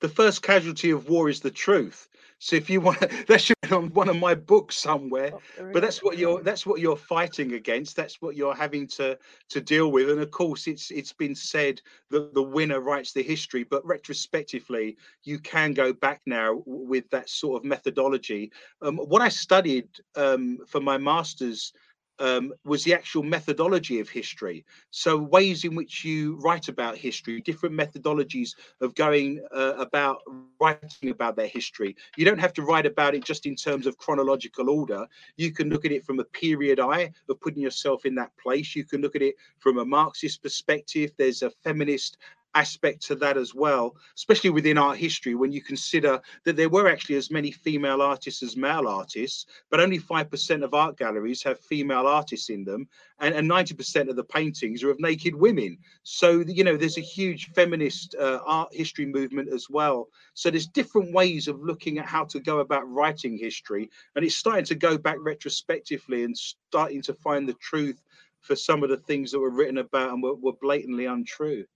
[0.00, 2.08] The first casualty of war is the truth.
[2.38, 5.32] So if you want, that should be on one of my books somewhere.
[5.34, 7.96] Oh, but that's what you're that's what you're fighting against.
[7.96, 9.18] That's what you're having to
[9.50, 10.10] to deal with.
[10.10, 11.80] And of course, it's it's been said
[12.10, 13.64] that the winner writes the history.
[13.64, 18.52] But retrospectively, you can go back now with that sort of methodology.
[18.82, 21.72] Um, what I studied um, for my masters
[22.18, 24.64] um, was the actual methodology of history.
[24.90, 30.18] So, ways in which you write about history, different methodologies of going uh, about
[30.60, 31.96] writing about their history.
[32.16, 35.06] You don't have to write about it just in terms of chronological order.
[35.36, 38.74] You can look at it from a period eye of putting yourself in that place.
[38.74, 41.10] You can look at it from a Marxist perspective.
[41.16, 42.18] There's a feminist
[42.56, 46.88] aspect to that as well, especially within art history, when you consider that there were
[46.88, 51.60] actually as many female artists as male artists, but only 5% of art galleries have
[51.60, 52.88] female artists in them,
[53.20, 55.76] and, and 90% of the paintings are of naked women.
[56.02, 60.08] So, you know, there's a huge feminist uh, art history movement as well.
[60.32, 64.36] So, there's different ways of looking at how to go about writing history, and it's
[64.36, 68.02] starting to go back retrospectively and starting to find the truth
[68.40, 71.66] for some of the things that were written about and were, were blatantly untrue.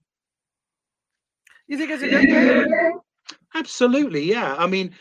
[1.71, 2.99] You think it's a good thing?
[3.55, 4.55] Absolutely, yeah.
[4.57, 4.93] I mean,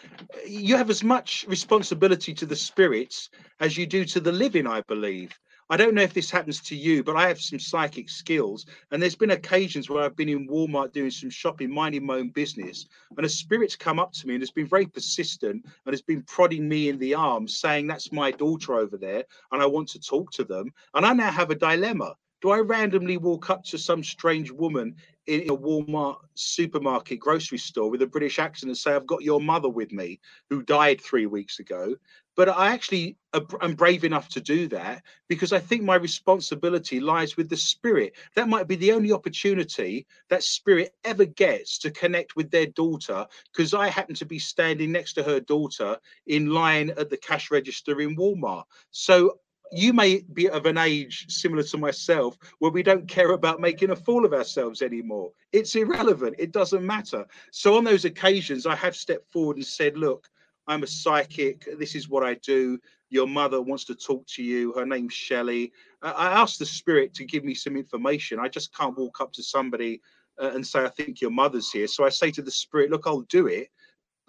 [0.47, 4.83] you have as much responsibility to the spirits as you do to the living, I
[4.83, 5.37] believe.
[5.69, 8.67] I don't know if this happens to you, but I have some psychic skills.
[8.93, 12.29] And there's been occasions where I've been in Walmart doing some shopping, minding my own
[12.29, 16.03] business, and a spirit's come up to me and has been very persistent and has
[16.03, 19.89] been prodding me in the arm, saying, That's my daughter over there, and I want
[19.89, 20.73] to talk to them.
[20.95, 22.15] And I now have a dilemma.
[22.41, 27.91] Do I randomly walk up to some strange woman in a Walmart supermarket grocery store
[27.91, 31.27] with a British accent and say, I've got your mother with me who died three
[31.27, 31.97] weeks ago.
[32.37, 33.19] But I actually
[33.61, 38.15] am brave enough to do that because I think my responsibility lies with the spirit.
[38.35, 43.27] That might be the only opportunity that spirit ever gets to connect with their daughter
[43.53, 47.51] because I happen to be standing next to her daughter in line at the cash
[47.51, 48.65] register in Walmart.
[48.91, 49.41] So
[49.73, 53.91] you may be of an age similar to myself where we don't care about making
[53.91, 55.31] a fool of ourselves anymore.
[55.53, 56.37] It's irrelevant.
[56.39, 57.27] It doesn't matter.
[57.53, 60.29] So on those occasions, I have stepped forward and said, look,
[60.67, 61.69] I'm a psychic.
[61.79, 62.79] This is what I do.
[63.11, 64.73] Your mother wants to talk to you.
[64.73, 65.73] Her name's Shelley.
[66.03, 68.39] I asked the spirit to give me some information.
[68.39, 70.01] I just can't walk up to somebody
[70.41, 71.87] uh, and say, I think your mother's here.
[71.87, 73.69] So I say to the spirit, look, I'll do it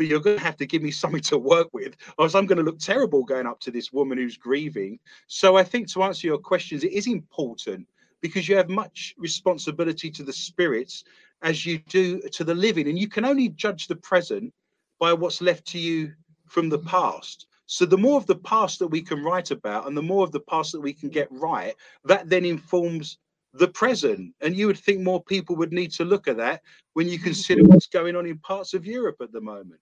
[0.01, 2.47] but you're going to have to give me something to work with, or else I'm
[2.47, 4.97] going to look terrible going up to this woman who's grieving.
[5.27, 7.87] So I think to answer your questions, it is important
[8.19, 11.03] because you have much responsibility to the spirits
[11.43, 14.51] as you do to the living, and you can only judge the present
[14.99, 16.11] by what's left to you
[16.47, 17.45] from the past.
[17.67, 20.31] So the more of the past that we can write about, and the more of
[20.31, 21.75] the past that we can get right,
[22.05, 23.19] that then informs
[23.53, 24.33] the present.
[24.41, 27.63] And you would think more people would need to look at that when you consider
[27.63, 29.79] what's going on in parts of Europe at the moment.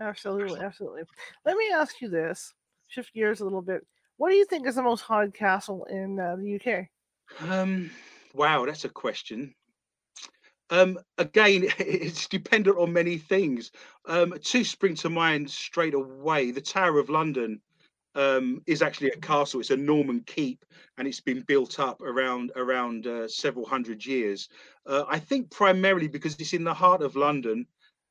[0.00, 1.02] Absolutely, absolutely.
[1.44, 2.54] Let me ask you this:
[2.86, 3.86] shift gears a little bit.
[4.16, 6.88] What do you think is the most haunted castle in uh, the UK?
[7.48, 7.90] Um,
[8.34, 9.54] wow, that's a question.
[10.70, 13.70] Um, again, it's dependent on many things.
[14.06, 16.50] Um, two spring to mind straight away.
[16.50, 17.60] The Tower of London
[18.14, 19.60] um, is actually a castle.
[19.60, 20.64] It's a Norman keep,
[20.96, 24.48] and it's been built up around around uh, several hundred years.
[24.86, 27.66] Uh, I think primarily because it's in the heart of London.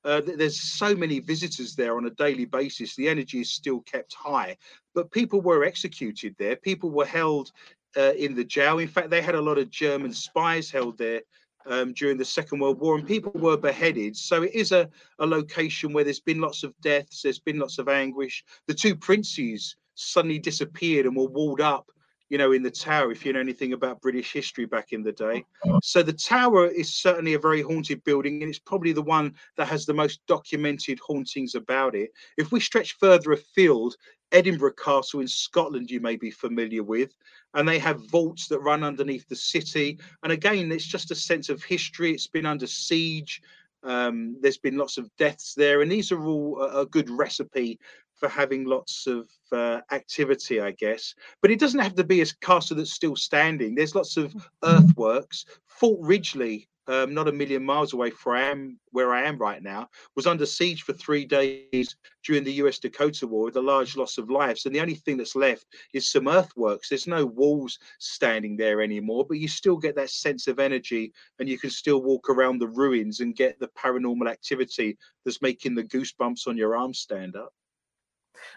[0.08, 2.95] Uh, there's so many visitors there on a daily basis.
[2.95, 4.55] The energy is still kept high,
[4.95, 6.55] but people were executed there.
[6.55, 7.51] People were held
[7.97, 8.80] uh, in the jail.
[8.80, 11.24] In fact, they had a lot of German spies held there
[11.66, 14.16] um, during the Second World War, and people were beheaded.
[14.16, 14.89] So it is a,
[15.20, 18.45] a location where there's been lots of deaths, there's been lots of anguish.
[18.68, 21.91] The two princes suddenly disappeared and were walled up
[22.30, 25.11] you know, in the tower, if you know anything about British history back in the
[25.11, 25.45] day.
[25.82, 29.67] So the tower is certainly a very haunted building, and it's probably the one that
[29.67, 32.11] has the most documented hauntings about it.
[32.38, 33.95] If we stretch further afield,
[34.34, 37.11] Edinburgh Castle in Scotland, you may be familiar with,
[37.53, 39.97] and they have vaults that run underneath the city.
[40.23, 42.11] And again, it's just a sense of history.
[42.11, 43.41] It's been under siege.
[43.84, 47.80] Um, there's been lots of deaths there, and these are all a, a good recipe
[48.18, 51.13] for having lots of uh, activity, I guess.
[51.41, 53.76] But it doesn't have to be a castle that's still standing.
[53.76, 55.45] There's lots of earthworks.
[55.68, 59.38] Fort Ridgely, um, not a million miles away from where I am, where I am
[59.38, 61.95] right now, was under siege for three days
[62.26, 64.65] during the US Dakota War with a large loss of lives.
[64.65, 66.89] And the only thing that's left is some earthworks.
[66.89, 71.49] There's no walls standing there anymore, but you still get that sense of energy and
[71.49, 75.84] you can still walk around the ruins and get the paranormal activity that's making the
[75.84, 77.53] goosebumps on your arm stand up.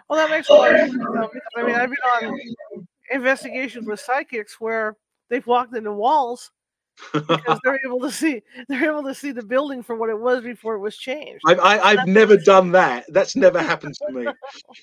[0.09, 0.93] Well, that makes a lot of sense.
[0.93, 2.41] Because, I mean, I've been on
[3.11, 4.97] investigations with psychics where
[5.29, 6.51] they've walked into walls
[7.13, 10.43] because they're able to see they're able to see the building for what it was
[10.43, 11.43] before it was changed.
[11.47, 13.05] I, I, I've never done that.
[13.09, 14.27] That's never happened to me.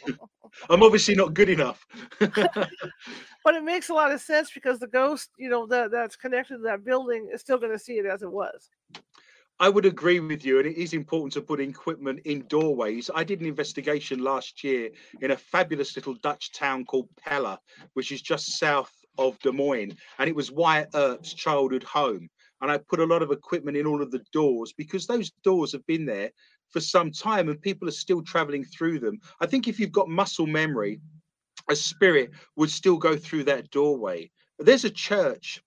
[0.69, 1.85] I'm obviously not good enough.
[2.19, 6.57] but it makes a lot of sense because the ghost, you know, that that's connected
[6.57, 8.69] to that building is still going to see it as it was.
[9.59, 13.09] I would agree with you, and it is important to put equipment in doorways.
[13.13, 14.91] I did an investigation last year
[15.21, 17.59] in a fabulous little Dutch town called Pella,
[17.93, 22.29] which is just south of Des Moines, and it was Wyatt Earp's childhood home.
[22.61, 25.71] And I put a lot of equipment in all of the doors because those doors
[25.71, 26.29] have been there
[26.69, 29.19] for some time and people are still traveling through them.
[29.39, 30.99] I think if you've got muscle memory,
[31.69, 34.29] a spirit would still go through that doorway.
[34.59, 35.63] There's a church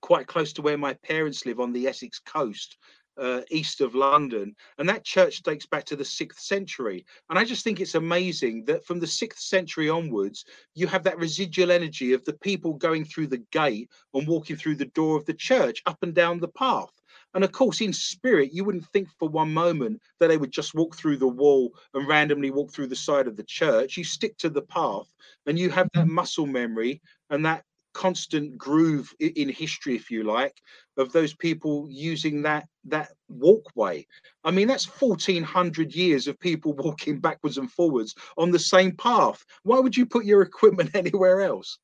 [0.00, 2.76] quite close to where my parents live on the Essex coast
[3.18, 7.04] uh, east of London, and that church dates back to the sixth century.
[7.30, 10.44] And I just think it's amazing that from the sixth century onwards,
[10.74, 14.76] you have that residual energy of the people going through the gate and walking through
[14.76, 16.90] the door of the church up and down the path.
[17.34, 20.74] And of course, in spirit, you wouldn't think for one moment that they would just
[20.74, 23.96] walk through the wall and randomly walk through the side of the church.
[23.96, 25.06] You stick to the path
[25.46, 27.64] and you have that muscle memory and that
[27.96, 30.60] constant groove in history, if you like,
[30.98, 34.06] of those people using that that walkway.
[34.44, 39.42] I mean, that's 1400 years of people walking backwards and forwards on the same path.
[39.62, 41.78] Why would you put your equipment anywhere else?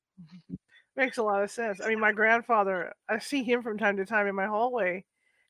[0.96, 1.80] Makes a lot of sense.
[1.80, 5.04] I mean, my grandfather, I see him from time to time in my hallway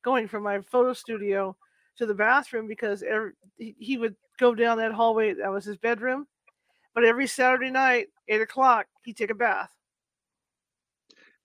[0.04, 1.56] going from my photo studio
[1.96, 5.34] to the bathroom because every, he would go down that hallway.
[5.34, 6.28] That was his bedroom.
[6.94, 9.70] But every Saturday night, eight o'clock, he'd take a bath.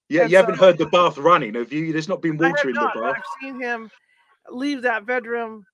[0.09, 1.91] Yeah, and you so, haven't heard the bath running, have you?
[1.91, 3.15] There's not been water in not, the bath.
[3.17, 3.91] I've seen him
[4.49, 5.65] leave that bedroom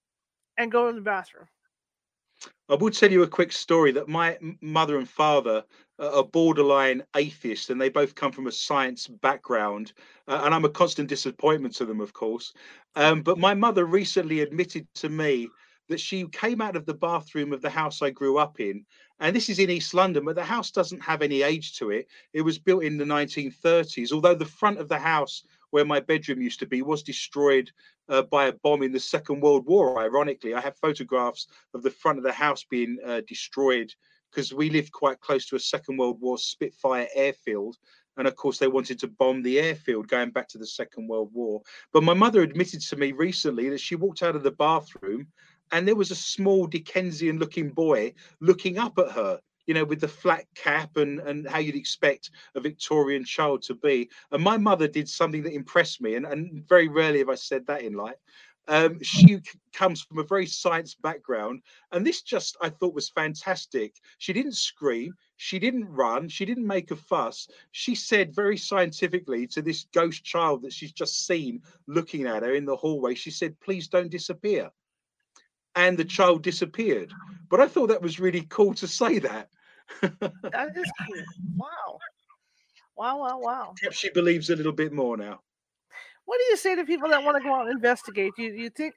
[0.57, 1.47] and go in the bathroom.
[2.69, 5.63] I will tell you a quick story that my mother and father
[5.99, 9.93] are borderline atheists, and they both come from a science background.
[10.27, 12.53] Uh, and I'm a constant disappointment to them, of course.
[12.95, 15.49] Um, but my mother recently admitted to me
[15.89, 18.85] that she came out of the bathroom of the house I grew up in.
[19.19, 22.07] And this is in East London, but the house doesn't have any age to it.
[22.33, 26.41] It was built in the 1930s, although the front of the house where my bedroom
[26.41, 27.71] used to be was destroyed
[28.09, 29.99] uh, by a bomb in the Second World War.
[29.99, 33.93] Ironically, I have photographs of the front of the house being uh, destroyed
[34.29, 37.77] because we lived quite close to a Second World War Spitfire airfield.
[38.17, 41.31] And of course, they wanted to bomb the airfield going back to the Second World
[41.33, 41.61] War.
[41.91, 45.27] But my mother admitted to me recently that she walked out of the bathroom
[45.73, 50.01] and there was a small Dickensian looking boy looking up at her you know, with
[50.01, 54.09] the flat cap and and how you'd expect a Victorian child to be.
[54.31, 57.65] And my mother did something that impressed me, and, and very rarely have I said
[57.67, 58.17] that in life.
[58.67, 59.39] Um, she
[59.73, 61.61] comes from a very science background,
[61.91, 63.95] and this just I thought was fantastic.
[64.17, 67.47] She didn't scream, she didn't run, she didn't make a fuss.
[67.71, 72.53] She said very scientifically to this ghost child that she's just seen looking at her
[72.53, 74.71] in the hallway, she said, Please don't disappear
[75.75, 77.11] and the child disappeared.
[77.49, 79.49] But I thought that was really cool to say that.
[80.01, 81.23] that is cool.
[81.55, 81.99] Wow.
[82.95, 83.73] Wow, wow, wow.
[83.79, 85.41] Perhaps she believes a little bit more now.
[86.25, 88.33] What do you say to people that want to go out and investigate?
[88.37, 88.93] Do you, you think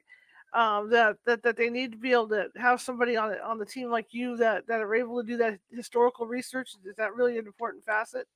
[0.53, 3.65] um, that, that that they need to be able to have somebody on on the
[3.65, 6.71] team like you that that are able to do that historical research?
[6.85, 8.27] Is that really an important facet?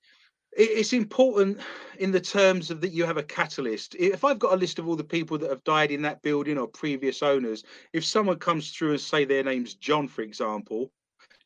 [0.57, 1.59] It's important
[1.99, 3.95] in the terms of that you have a catalyst.
[3.95, 6.57] If I've got a list of all the people that have died in that building
[6.57, 10.91] or previous owners, if someone comes through and say their name's John, for example,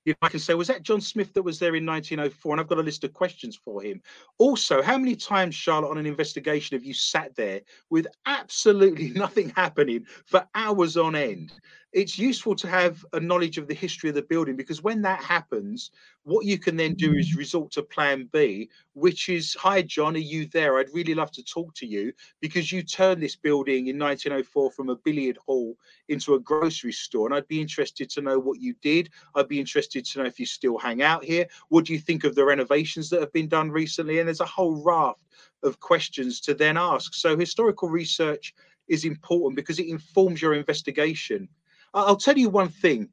[0.06, 2.54] you know, I can say, was that John Smith that was there in 1904?
[2.54, 4.02] And I've got a list of questions for him.
[4.38, 9.50] Also, how many times, Charlotte, on an investigation have you sat there with absolutely nothing
[9.56, 11.54] happening for hours on end?
[11.96, 15.24] It's useful to have a knowledge of the history of the building because when that
[15.24, 15.92] happens,
[16.24, 20.20] what you can then do is resort to plan B, which is, hi, John, are
[20.20, 20.78] you there?
[20.78, 24.90] I'd really love to talk to you because you turned this building in 1904 from
[24.90, 25.78] a billiard hall
[26.10, 27.28] into a grocery store.
[27.28, 29.10] And I'd be interested to know what you did.
[29.34, 31.48] I'd be interested to know if you still hang out here.
[31.70, 34.20] What do you think of the renovations that have been done recently?
[34.20, 35.24] And there's a whole raft
[35.64, 37.14] of questions to then ask.
[37.14, 38.54] So historical research
[38.90, 41.48] is important because it informs your investigation.
[41.96, 43.10] I'll tell you one thing.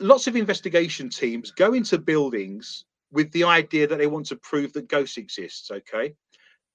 [0.00, 4.72] Lots of investigation teams go into buildings with the idea that they want to prove
[4.74, 5.70] that ghosts exist.
[5.70, 6.14] okay?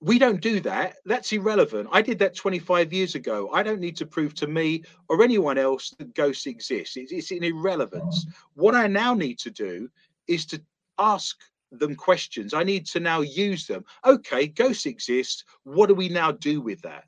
[0.02, 0.96] We don't do that.
[1.06, 1.88] That's irrelevant.
[1.94, 3.50] I did that 25 years ago.
[3.54, 6.98] I don't need to prove to me or anyone else that ghosts exist.
[6.98, 8.26] It's, it's an irrelevance.
[8.56, 9.90] What i now need to do
[10.28, 10.62] is to
[11.00, 11.40] ask
[11.72, 12.54] them questions.
[12.54, 13.86] I need to now use them.
[14.06, 15.46] Okay ghosts exist.
[15.64, 17.06] What do we now do with that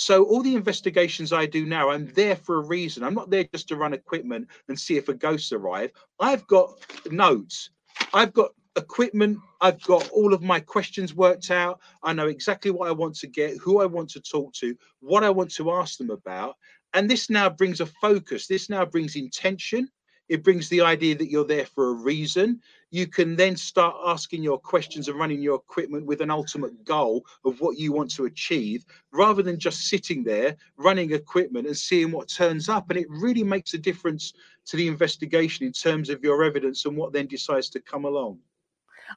[0.00, 3.02] so all the investigations I do now, I'm there for a reason.
[3.02, 5.90] I'm not there just to run equipment and see if a ghost arrive.
[6.20, 6.74] I've got
[7.10, 7.70] notes.
[8.14, 9.40] I've got equipment.
[9.60, 11.80] I've got all of my questions worked out.
[12.04, 15.24] I know exactly what I want to get, who I want to talk to, what
[15.24, 16.54] I want to ask them about.
[16.94, 18.46] And this now brings a focus.
[18.46, 19.90] This now brings intention.
[20.28, 22.60] It brings the idea that you're there for a reason.
[22.90, 27.24] You can then start asking your questions and running your equipment with an ultimate goal
[27.44, 32.12] of what you want to achieve rather than just sitting there running equipment and seeing
[32.12, 32.90] what turns up.
[32.90, 34.34] And it really makes a difference
[34.66, 38.38] to the investigation in terms of your evidence and what then decides to come along.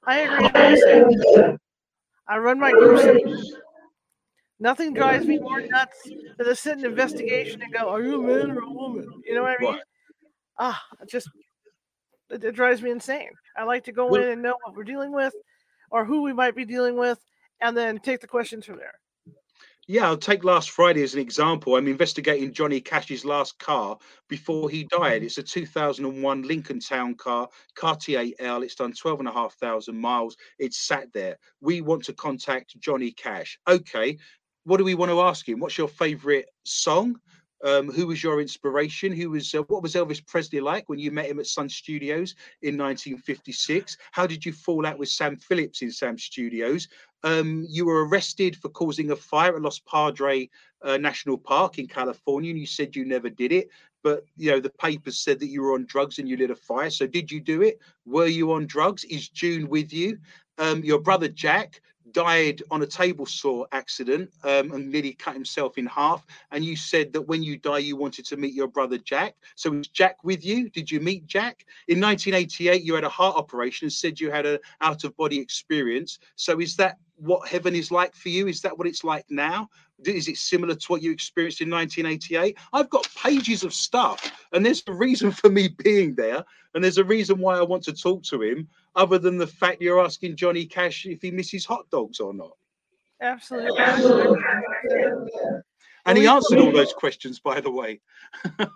[0.05, 1.57] I agree.
[2.27, 3.53] I run my groups.
[4.59, 8.25] Nothing drives me more nuts than to sit in investigation and go, "Are you a
[8.25, 9.73] man or a woman?" You know what I mean?
[9.73, 9.81] Right.
[10.59, 11.29] Ah, it just
[12.29, 13.29] it, it, drives me insane.
[13.57, 15.33] I like to go in and know what we're dealing with,
[15.89, 17.19] or who we might be dealing with,
[17.61, 18.93] and then take the questions from there.
[19.87, 21.75] Yeah, I'll take last Friday as an example.
[21.75, 23.97] I'm investigating Johnny Cash's last car
[24.29, 25.23] before he died.
[25.23, 28.61] It's a 2001 Lincoln Town car, Cartier L.
[28.61, 30.37] It's done 12,500 miles.
[30.59, 31.37] It's sat there.
[31.61, 33.59] We want to contact Johnny Cash.
[33.67, 34.17] Okay,
[34.63, 35.59] what do we want to ask him?
[35.59, 37.19] What's your favorite song?
[37.63, 39.11] Um, who was your inspiration?
[39.11, 42.35] Who was uh, what was Elvis Presley like when you met him at Sun Studios
[42.61, 43.97] in 1956?
[44.11, 46.87] How did you fall out with Sam Phillips in Sun Studios?
[47.23, 50.49] Um, you were arrested for causing a fire at Los Padre
[50.81, 53.69] uh, National Park in California, and you said you never did it.
[54.03, 56.55] But you know the papers said that you were on drugs and you lit a
[56.55, 56.89] fire.
[56.89, 57.79] So did you do it?
[58.05, 59.03] Were you on drugs?
[59.03, 60.17] Is June with you?
[60.57, 61.81] Um, your brother Jack
[62.13, 66.25] died on a table saw accident um, and nearly cut himself in half.
[66.51, 69.35] And you said that when you die, you wanted to meet your brother Jack.
[69.55, 70.69] So was Jack with you?
[70.69, 71.65] Did you meet Jack?
[71.87, 75.39] In 1988, you had a heart operation and said you had an out of body
[75.39, 76.19] experience.
[76.35, 78.47] So is that what heaven is like for you?
[78.47, 79.69] Is that what it's like now?
[80.03, 82.57] Is it similar to what you experienced in 1988?
[82.73, 86.43] I've got pages of stuff, and there's a reason for me being there,
[86.73, 89.81] and there's a reason why I want to talk to him, other than the fact
[89.81, 92.57] you're asking Johnny Cash if he misses hot dogs or not.
[93.21, 93.77] Absolutely.
[96.05, 97.99] And he answered all those questions, by the way.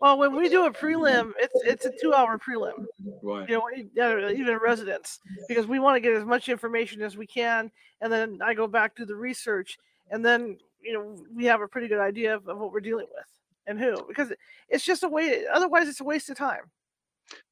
[0.00, 2.86] well, when we do a prelim, it's it's a two-hour prelim.
[3.22, 3.48] Right.
[3.48, 3.62] You
[3.96, 7.70] know, uh, even residents, because we want to get as much information as we can,
[8.00, 9.78] and then I go back to the research,
[10.10, 13.06] and then you know we have a pretty good idea of, of what we're dealing
[13.14, 13.26] with
[13.66, 14.32] and who, because
[14.68, 15.44] it's just a way.
[15.52, 16.70] Otherwise, it's a waste of time.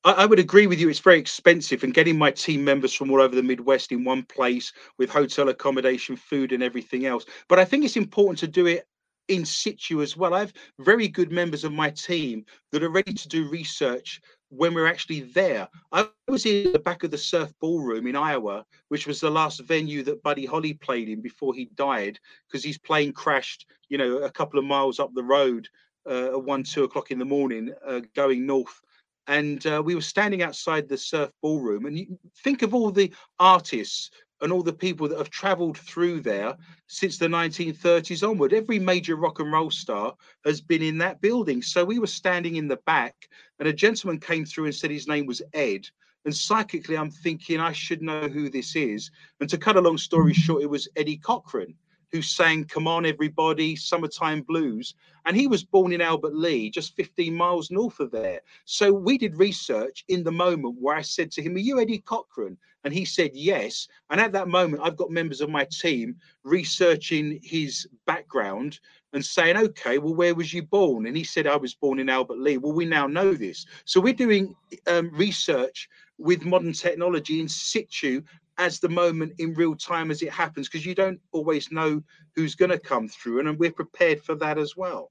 [0.05, 0.89] I would agree with you.
[0.91, 4.23] It's very expensive, and getting my team members from all over the Midwest in one
[4.25, 7.25] place with hotel accommodation, food, and everything else.
[7.49, 8.87] But I think it's important to do it
[9.33, 10.35] in situ as well.
[10.35, 14.21] I have very good members of my team that are ready to do research
[14.51, 15.69] when we're actually there.
[15.93, 19.61] I was in the back of the Surf Ballroom in Iowa, which was the last
[19.61, 24.19] venue that Buddy Holly played in before he died because his plane crashed, you know,
[24.19, 25.69] a couple of miles up the road
[26.09, 28.81] uh, at one, two o'clock in the morning, uh, going north
[29.29, 33.13] and uh, we were standing outside the surf ballroom and you think of all the
[33.39, 34.11] artists
[34.43, 36.57] and all the people that have traveled through there
[36.89, 38.53] since the 1930s onward.
[38.53, 40.15] Every major rock and roll star
[40.45, 41.63] has been in that building.
[41.63, 43.15] So we were standing in the back
[43.61, 45.89] and a gentleman came through and said his name was ed.
[46.25, 49.11] And psychically i'm thinking i should know who this is.
[49.41, 51.75] And to cut a long story short it was eddie cochran
[52.13, 54.95] who sang Come On Everybody, Summertime Blues.
[55.25, 58.41] And he was born in Albert Lea, just 15 miles north of there.
[58.67, 62.01] So we did research in the moment where I said to him, Are you Eddie
[62.01, 62.59] Cochran?
[62.85, 63.89] And he said, Yes.
[64.11, 68.81] And at that moment, I've got members of my team researching his background
[69.15, 71.07] and saying, Okay, well, where was you born?
[71.07, 72.59] And he said, I was born in Albert Lea.
[72.59, 73.65] Well, we now know this.
[73.85, 74.55] So we're doing
[74.87, 75.89] um, research
[76.19, 78.23] with modern technology in situ
[78.59, 82.03] as the moment in real time as it happens because you don't always know
[82.35, 85.11] who's going to come through and, and we're prepared for that as well.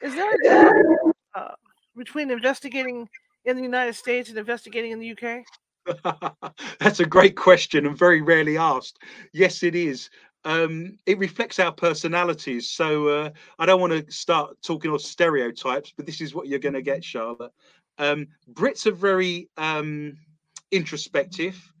[0.00, 1.54] Is there a difference uh,
[1.96, 3.08] between investigating
[3.44, 5.44] in the united states and investigating in the uk
[6.78, 9.00] that's a great question and very rarely asked.
[9.32, 10.10] Yes it is.
[10.44, 13.30] Um, it reflects our personalities so uh,
[13.60, 16.82] i don't want to start talking of stereotypes but this is what you're going to
[16.82, 17.52] get charlotte.
[17.98, 20.16] Um, brits are very um,
[20.72, 21.71] introspective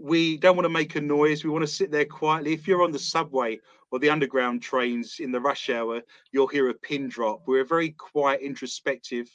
[0.00, 1.44] we don't want to make a noise.
[1.44, 2.54] We want to sit there quietly.
[2.54, 6.00] If you're on the subway or the underground trains in the rush hour,
[6.32, 7.42] you'll hear a pin drop.
[7.46, 9.28] We're a very quiet, introspective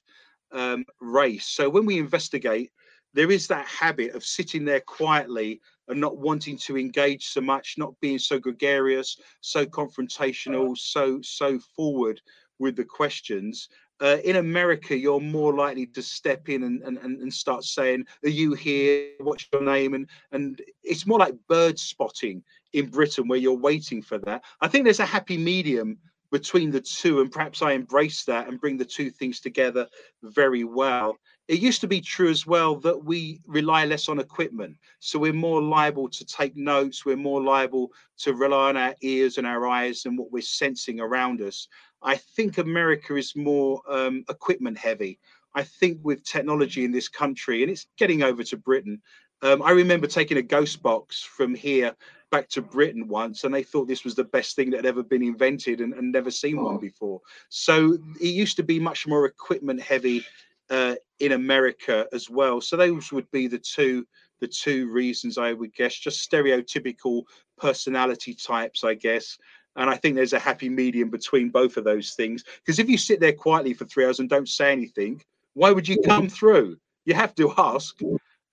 [0.51, 1.45] um, race.
[1.45, 2.71] So when we investigate,
[3.13, 7.75] there is that habit of sitting there quietly and not wanting to engage so much,
[7.77, 12.19] not being so gregarious, so confrontational, so so forward
[12.59, 13.69] with the questions
[14.01, 18.29] uh, in America, you're more likely to step in and, and, and start saying, Are
[18.29, 19.11] you here?
[19.19, 19.93] What's your name?
[19.93, 22.43] And and it's more like bird spotting
[22.73, 24.43] in Britain where you're waiting for that.
[24.61, 25.97] I think there's a happy medium
[26.31, 29.87] between the two, and perhaps I embrace that and bring the two things together
[30.23, 31.17] very well.
[31.47, 34.75] It used to be true as well that we rely less on equipment.
[34.99, 39.37] So we're more liable to take notes, we're more liable to rely on our ears
[39.37, 41.67] and our eyes and what we're sensing around us.
[42.05, 45.19] I think America is more um, equipment heavy.
[45.55, 49.01] I think with technology in this country, and it's getting over to Britain.
[49.41, 51.95] Um, I remember taking a ghost box from here
[52.31, 55.03] back to Britain once, and they thought this was the best thing that had ever
[55.03, 57.21] been invented and, and never seen one before.
[57.49, 60.25] So it used to be much more equipment heavy
[60.69, 62.61] uh, in America as well.
[62.61, 64.05] So those would be the two
[64.41, 67.23] the two reasons I would guess, just stereotypical
[67.57, 69.37] personality types, I guess.
[69.75, 72.43] And I think there's a happy medium between both of those things.
[72.63, 75.21] Because if you sit there quietly for three hours and don't say anything,
[75.53, 76.77] why would you come through?
[77.05, 77.99] You have to ask.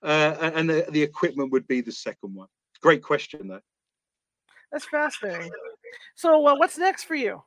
[0.03, 2.49] Uh, and the, the equipment would be the second one.
[2.81, 3.61] Great question, though.
[4.73, 5.51] That's fascinating.
[6.15, 7.43] So, uh, what's next for you?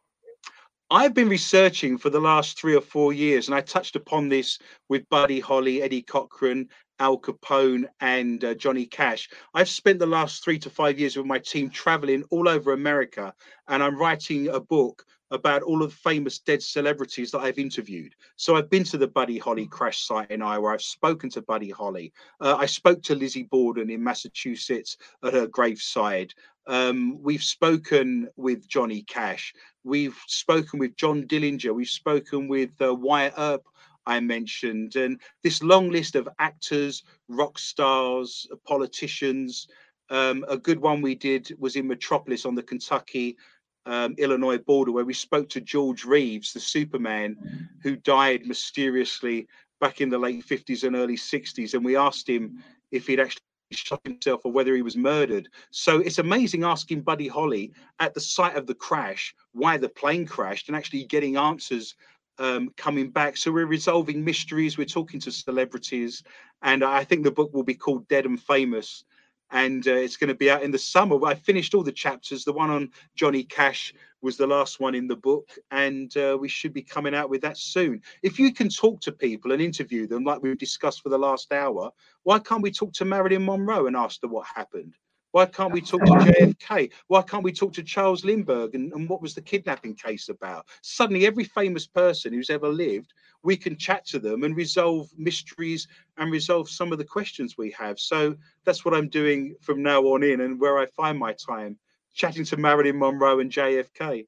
[0.92, 4.60] I've been researching for the last three or four years, and I touched upon this
[4.88, 6.70] with Buddy Holly, Eddie Cochran,
[7.00, 9.30] Al Capone, and uh, Johnny Cash.
[9.54, 13.34] I've spent the last three to five years with my team traveling all over America,
[13.68, 18.14] and I'm writing a book about all of the famous dead celebrities that I've interviewed.
[18.36, 20.74] So I've been to the Buddy Holly crash site in Iowa.
[20.74, 22.14] I've spoken to Buddy Holly.
[22.40, 26.34] Uh, I spoke to Lizzie Borden in Massachusetts at her graveside.
[26.68, 29.54] Um, we've spoken with Johnny Cash.
[29.84, 31.74] We've spoken with John Dillinger.
[31.74, 33.64] We've spoken with uh, Wyatt Earp.
[34.08, 39.68] I mentioned, and this long list of actors, rock stars, politicians.
[40.12, 43.38] Um, a good one we did was in Metropolis on the Kentucky
[43.86, 49.48] um, Illinois border, where we spoke to George Reeves, the Superman, who died mysteriously
[49.80, 51.74] back in the late 50s and early 60s.
[51.74, 53.42] And we asked him if he'd actually
[53.72, 55.50] shot himself or whether he was murdered.
[55.72, 60.26] So it's amazing asking Buddy Holly at the site of the crash why the plane
[60.26, 61.96] crashed and actually getting answers
[62.38, 63.38] um, coming back.
[63.38, 66.24] So we're resolving mysteries, we're talking to celebrities,
[66.62, 69.04] and I think the book will be called Dead and Famous
[69.52, 71.24] and uh, it's going to be out in the summer.
[71.26, 72.44] I finished all the chapters.
[72.44, 76.48] The one on Johnny Cash was the last one in the book, and uh, we
[76.48, 78.02] should be coming out with that soon.
[78.24, 81.52] If you can talk to people and interview them like we've discussed for the last
[81.54, 81.92] hour,
[82.24, 84.96] why can't we talk to Marilyn Monroe and ask her what happened?
[85.36, 86.94] Why can't we talk to JFK?
[87.08, 90.66] Why can't we talk to Charles Lindbergh and, and what was the kidnapping case about?
[90.82, 93.14] Suddenly, every famous person who's ever lived,
[93.44, 97.70] we can chat to them and resolve mysteries and resolve some of the questions we
[97.72, 98.00] have.
[98.00, 101.78] So that's what I'm doing from now on in and where I find my time
[102.14, 104.28] chatting to Marilyn Monroe and JFK.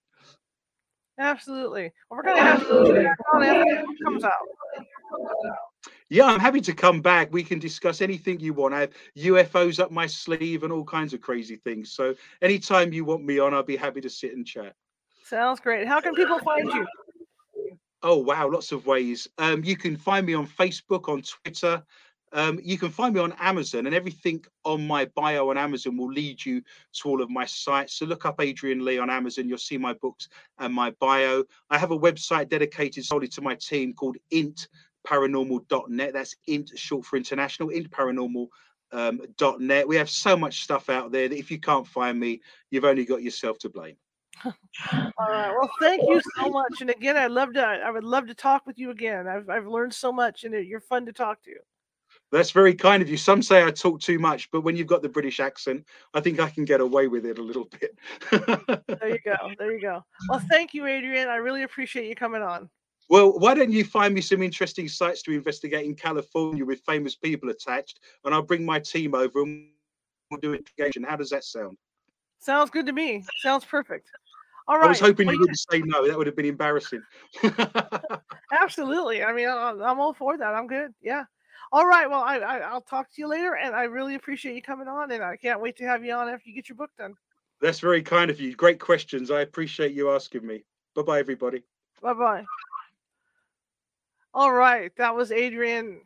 [1.18, 1.94] Absolutely.
[2.12, 3.16] Well, we're going to have to
[4.04, 4.34] comes out.
[6.10, 7.34] Yeah, I'm happy to come back.
[7.34, 8.74] We can discuss anything you want.
[8.74, 11.92] I have UFOs up my sleeve and all kinds of crazy things.
[11.92, 14.74] So anytime you want me on, I'll be happy to sit and chat.
[15.26, 15.88] Sounds great.
[15.88, 16.88] How can people find you?
[18.04, 19.28] Oh wow, lots of ways.
[19.38, 21.84] Um, you can find me on Facebook, on Twitter.
[22.32, 26.12] Um, you can find me on Amazon, and everything on my bio on Amazon will
[26.12, 26.62] lead you
[26.94, 27.96] to all of my sites.
[27.96, 29.48] So look up Adrian Lee on Amazon.
[29.50, 30.30] You'll see my books
[30.60, 31.44] and my bio.
[31.70, 34.68] I have a website dedicated solely to my team called Int
[35.08, 36.14] paranormal.net.
[36.14, 38.48] That's int short for international, int paranormal.
[38.92, 39.20] Um,
[39.60, 39.86] .net.
[39.86, 42.42] We have so much stuff out there that if you can't find me,
[42.72, 43.98] you've only got yourself to blame.
[44.46, 44.54] All
[45.20, 45.52] right.
[45.52, 46.80] Well, thank you so much.
[46.80, 47.62] And again, I'd love to.
[47.62, 49.28] I would love to talk with you again.
[49.28, 51.56] I've I've learned so much, and you're fun to talk to.
[52.32, 53.18] That's very kind of you.
[53.18, 56.40] Some say I talk too much, but when you've got the British accent, I think
[56.40, 57.98] I can get away with it a little bit.
[58.32, 59.36] there you go.
[59.58, 60.04] There you go.
[60.30, 61.30] Well, thank you, Adrian.
[61.30, 62.70] I really appreciate you coming on.
[63.10, 67.16] Well, why don't you find me some interesting sites to investigate in California with famous
[67.16, 69.70] people attached, and I'll bring my team over and
[70.30, 71.04] we'll do investigation.
[71.04, 71.78] How does that sound?
[72.40, 73.24] Sounds good to me.
[73.42, 74.10] Sounds perfect.
[74.68, 74.86] All right.
[74.86, 76.08] I was hoping you wouldn't say no.
[76.08, 77.02] That would have been embarrassing.
[78.52, 79.24] Absolutely.
[79.24, 80.54] I mean, I'm all for that.
[80.54, 80.94] I'm good.
[81.02, 81.24] Yeah.
[81.72, 82.10] All right.
[82.10, 85.12] Well, I, I will talk to you later, and I really appreciate you coming on,
[85.12, 87.16] and I can't wait to have you on after you get your book done.
[87.62, 88.56] That's very kind of you.
[88.56, 89.32] Great questions.
[89.32, 90.64] I appreciate you asking me.
[90.96, 91.64] Bye bye, everybody.
[92.02, 92.46] Bye bye.
[94.38, 96.02] All right, that was Adrian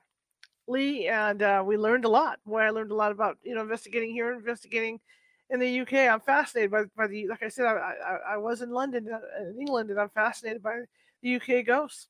[0.66, 2.40] Lee, and uh, we learned a lot.
[2.46, 5.02] Boy, I learned a lot about you know investigating here, investigating
[5.50, 6.10] in the UK.
[6.10, 7.72] I'm fascinated by, by the like I said, I,
[8.08, 10.80] I, I was in London, uh, in England, and I'm fascinated by
[11.22, 12.08] the UK ghosts.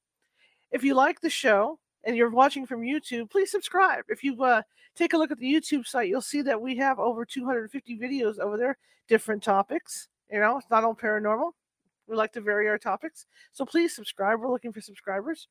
[0.70, 4.04] If you like the show and you're watching from YouTube, please subscribe.
[4.08, 4.62] If you uh,
[4.96, 8.38] take a look at the YouTube site, you'll see that we have over 250 videos
[8.38, 10.08] over there, different topics.
[10.32, 11.54] You know, it's not all paranormal.
[12.12, 14.42] We like to vary our topics, so please subscribe.
[14.42, 15.48] We're looking for subscribers.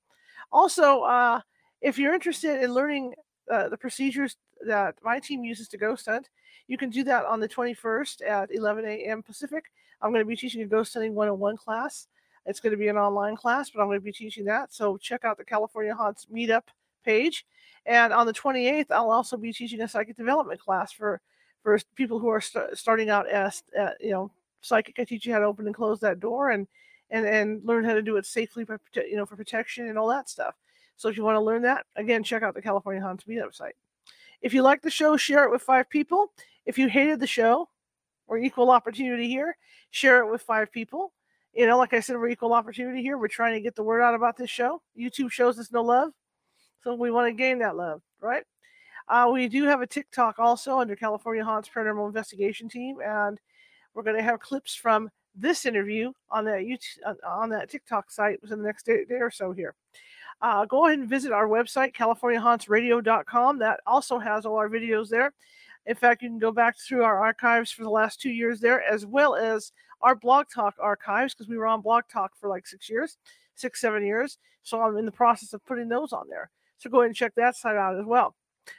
[0.53, 1.41] Also, uh,
[1.81, 3.15] if you're interested in learning
[3.51, 4.37] uh, the procedures
[4.67, 6.29] that my team uses to ghost hunt,
[6.69, 9.23] you can do that on the 21st at 11 a.m.
[9.23, 9.73] Pacific.
[10.03, 12.09] I'm going to be teaching a ghost hunting 101 class.
[12.45, 14.71] It's going to be an online class, but I'm going to be teaching that.
[14.71, 16.65] So check out the California Haunts Meetup
[17.07, 17.47] page.
[17.87, 21.23] And on the 28th, I'll also be teaching a psychic development class for
[21.63, 24.31] for people who are st- starting out as uh, you know
[24.61, 24.99] psychic.
[24.99, 26.67] I teach you how to open and close that door and
[27.11, 30.09] and and learn how to do it safely, for, you know, for protection and all
[30.09, 30.55] that stuff.
[30.97, 33.75] So if you want to learn that, again, check out the California Haunts Meetup site.
[34.43, 36.33] If you like the show, share it with five people.
[36.67, 37.69] If you hated the show,
[38.27, 39.57] or equal opportunity here,
[39.91, 41.13] share it with five people.
[41.53, 43.19] You know, like I said, we're equal opportunity here.
[43.19, 44.81] We're trying to get the word out about this show.
[44.97, 46.13] YouTube shows us no love,
[46.85, 48.45] so we want to gain that love, right?
[49.09, 53.41] Uh, we do have a TikTok also under California Haunts Paranormal Investigation Team, and
[53.95, 58.41] we're going to have clips from this interview on that YouTube, on that TikTok site
[58.43, 59.75] within the next day, day or so here.
[60.43, 63.59] Uh, go ahead and visit our website, CaliforniaHauntsRadio.com.
[63.59, 65.33] That also has all our videos there.
[65.87, 68.83] In fact, you can go back through our archives for the last two years there,
[68.83, 69.73] as well as
[70.03, 73.19] our Blog Talk archives, because we were on Blog Talk for like six years,
[73.55, 74.39] six, seven years.
[74.63, 76.51] So I'm in the process of putting those on there.
[76.79, 78.35] So go ahead and check that site out as well.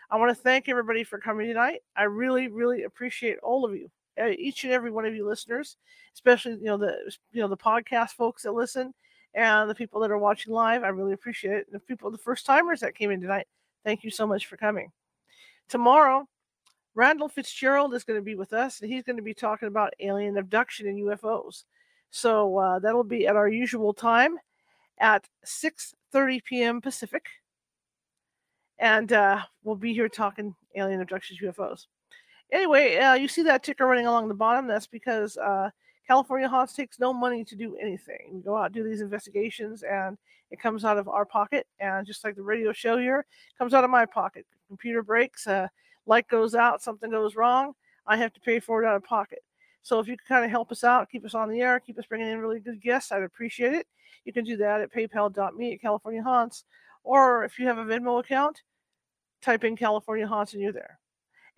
[0.09, 1.81] I want to thank everybody for coming tonight.
[1.95, 3.89] I really, really appreciate all of you,
[4.37, 5.77] each and every one of you listeners,
[6.13, 6.95] especially you know the
[7.31, 8.93] you know the podcast folks that listen
[9.33, 10.83] and the people that are watching live.
[10.83, 11.67] I really appreciate it.
[11.67, 13.47] And the people, the first timers that came in tonight,
[13.85, 14.91] thank you so much for coming.
[15.69, 16.27] Tomorrow,
[16.95, 19.93] Randall Fitzgerald is going to be with us, and he's going to be talking about
[19.99, 21.63] alien abduction and UFOs.
[22.09, 24.37] So uh, that'll be at our usual time
[24.99, 26.81] at 6:30 p.m.
[26.81, 27.25] Pacific,
[28.77, 31.85] and uh, we'll be here talking alien abductions, UFOs.
[32.51, 34.67] Anyway, uh, you see that ticker running along the bottom.
[34.67, 35.69] That's because uh,
[36.07, 38.31] California Haunts takes no money to do anything.
[38.33, 40.17] We go out do these investigations, and
[40.49, 41.65] it comes out of our pocket.
[41.79, 43.25] And just like the radio show here,
[43.57, 44.45] comes out of my pocket.
[44.67, 45.47] Computer breaks.
[45.47, 45.67] Uh,
[46.05, 47.73] light goes out, something goes wrong,
[48.07, 49.39] I have to pay for it out of pocket.
[49.83, 51.97] So if you can kind of help us out, keep us on the air, keep
[51.97, 53.87] us bringing in really good guests, I'd appreciate it.
[54.25, 56.65] You can do that at paypal.me at California Haunts.
[57.03, 58.61] Or if you have a Venmo account,
[59.41, 60.99] type in California Haunts and you're there.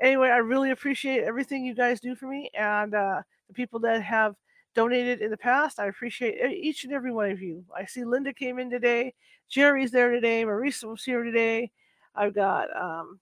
[0.02, 4.02] Anyway, I really appreciate everything you guys do for me and uh, the people that
[4.02, 4.36] have
[4.76, 5.80] donated in the past.
[5.80, 7.64] I appreciate each and every one of you.
[7.76, 9.14] I see Linda came in today.
[9.50, 10.44] Jerry's there today.
[10.44, 11.72] Marisa was here today.
[12.16, 13.20] I've got um,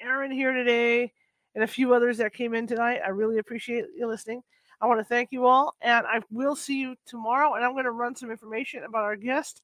[0.00, 1.12] Aaron here today,
[1.54, 3.00] and a few others that came in tonight.
[3.04, 4.42] I really appreciate you listening.
[4.80, 7.54] I want to thank you all, and I will see you tomorrow.
[7.54, 9.62] And I'm going to run some information about our guest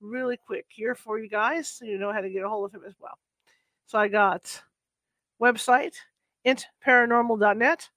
[0.00, 2.74] really quick here for you guys so you know how to get a hold of
[2.74, 3.18] him as well.
[3.86, 4.62] So I got
[5.42, 5.94] website
[6.46, 7.88] intparanormal.net.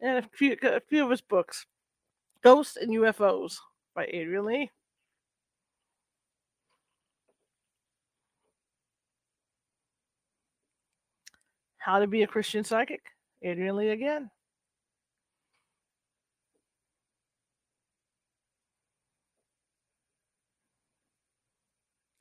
[0.00, 1.66] And a few, a few of his books.
[2.42, 3.56] Ghosts and UFOs
[3.94, 4.70] by Adrian Lee.
[11.78, 13.00] How to be a Christian psychic,
[13.42, 14.30] Adrian Lee again.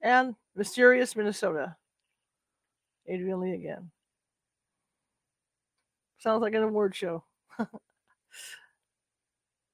[0.08, 1.76] And Mysterious Minnesota,
[3.10, 3.92] Adrian Lee again.
[6.20, 7.26] Sounds like an award show.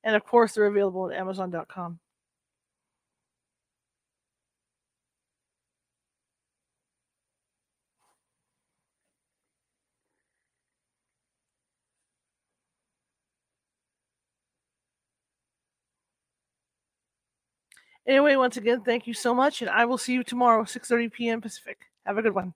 [0.06, 2.00] And of course, they're available at Amazon.com.
[18.08, 21.42] Anyway, once again, thank you so much, and I will see you tomorrow, 6:30 p.m.
[21.42, 21.78] Pacific.
[22.06, 22.54] Have a good one.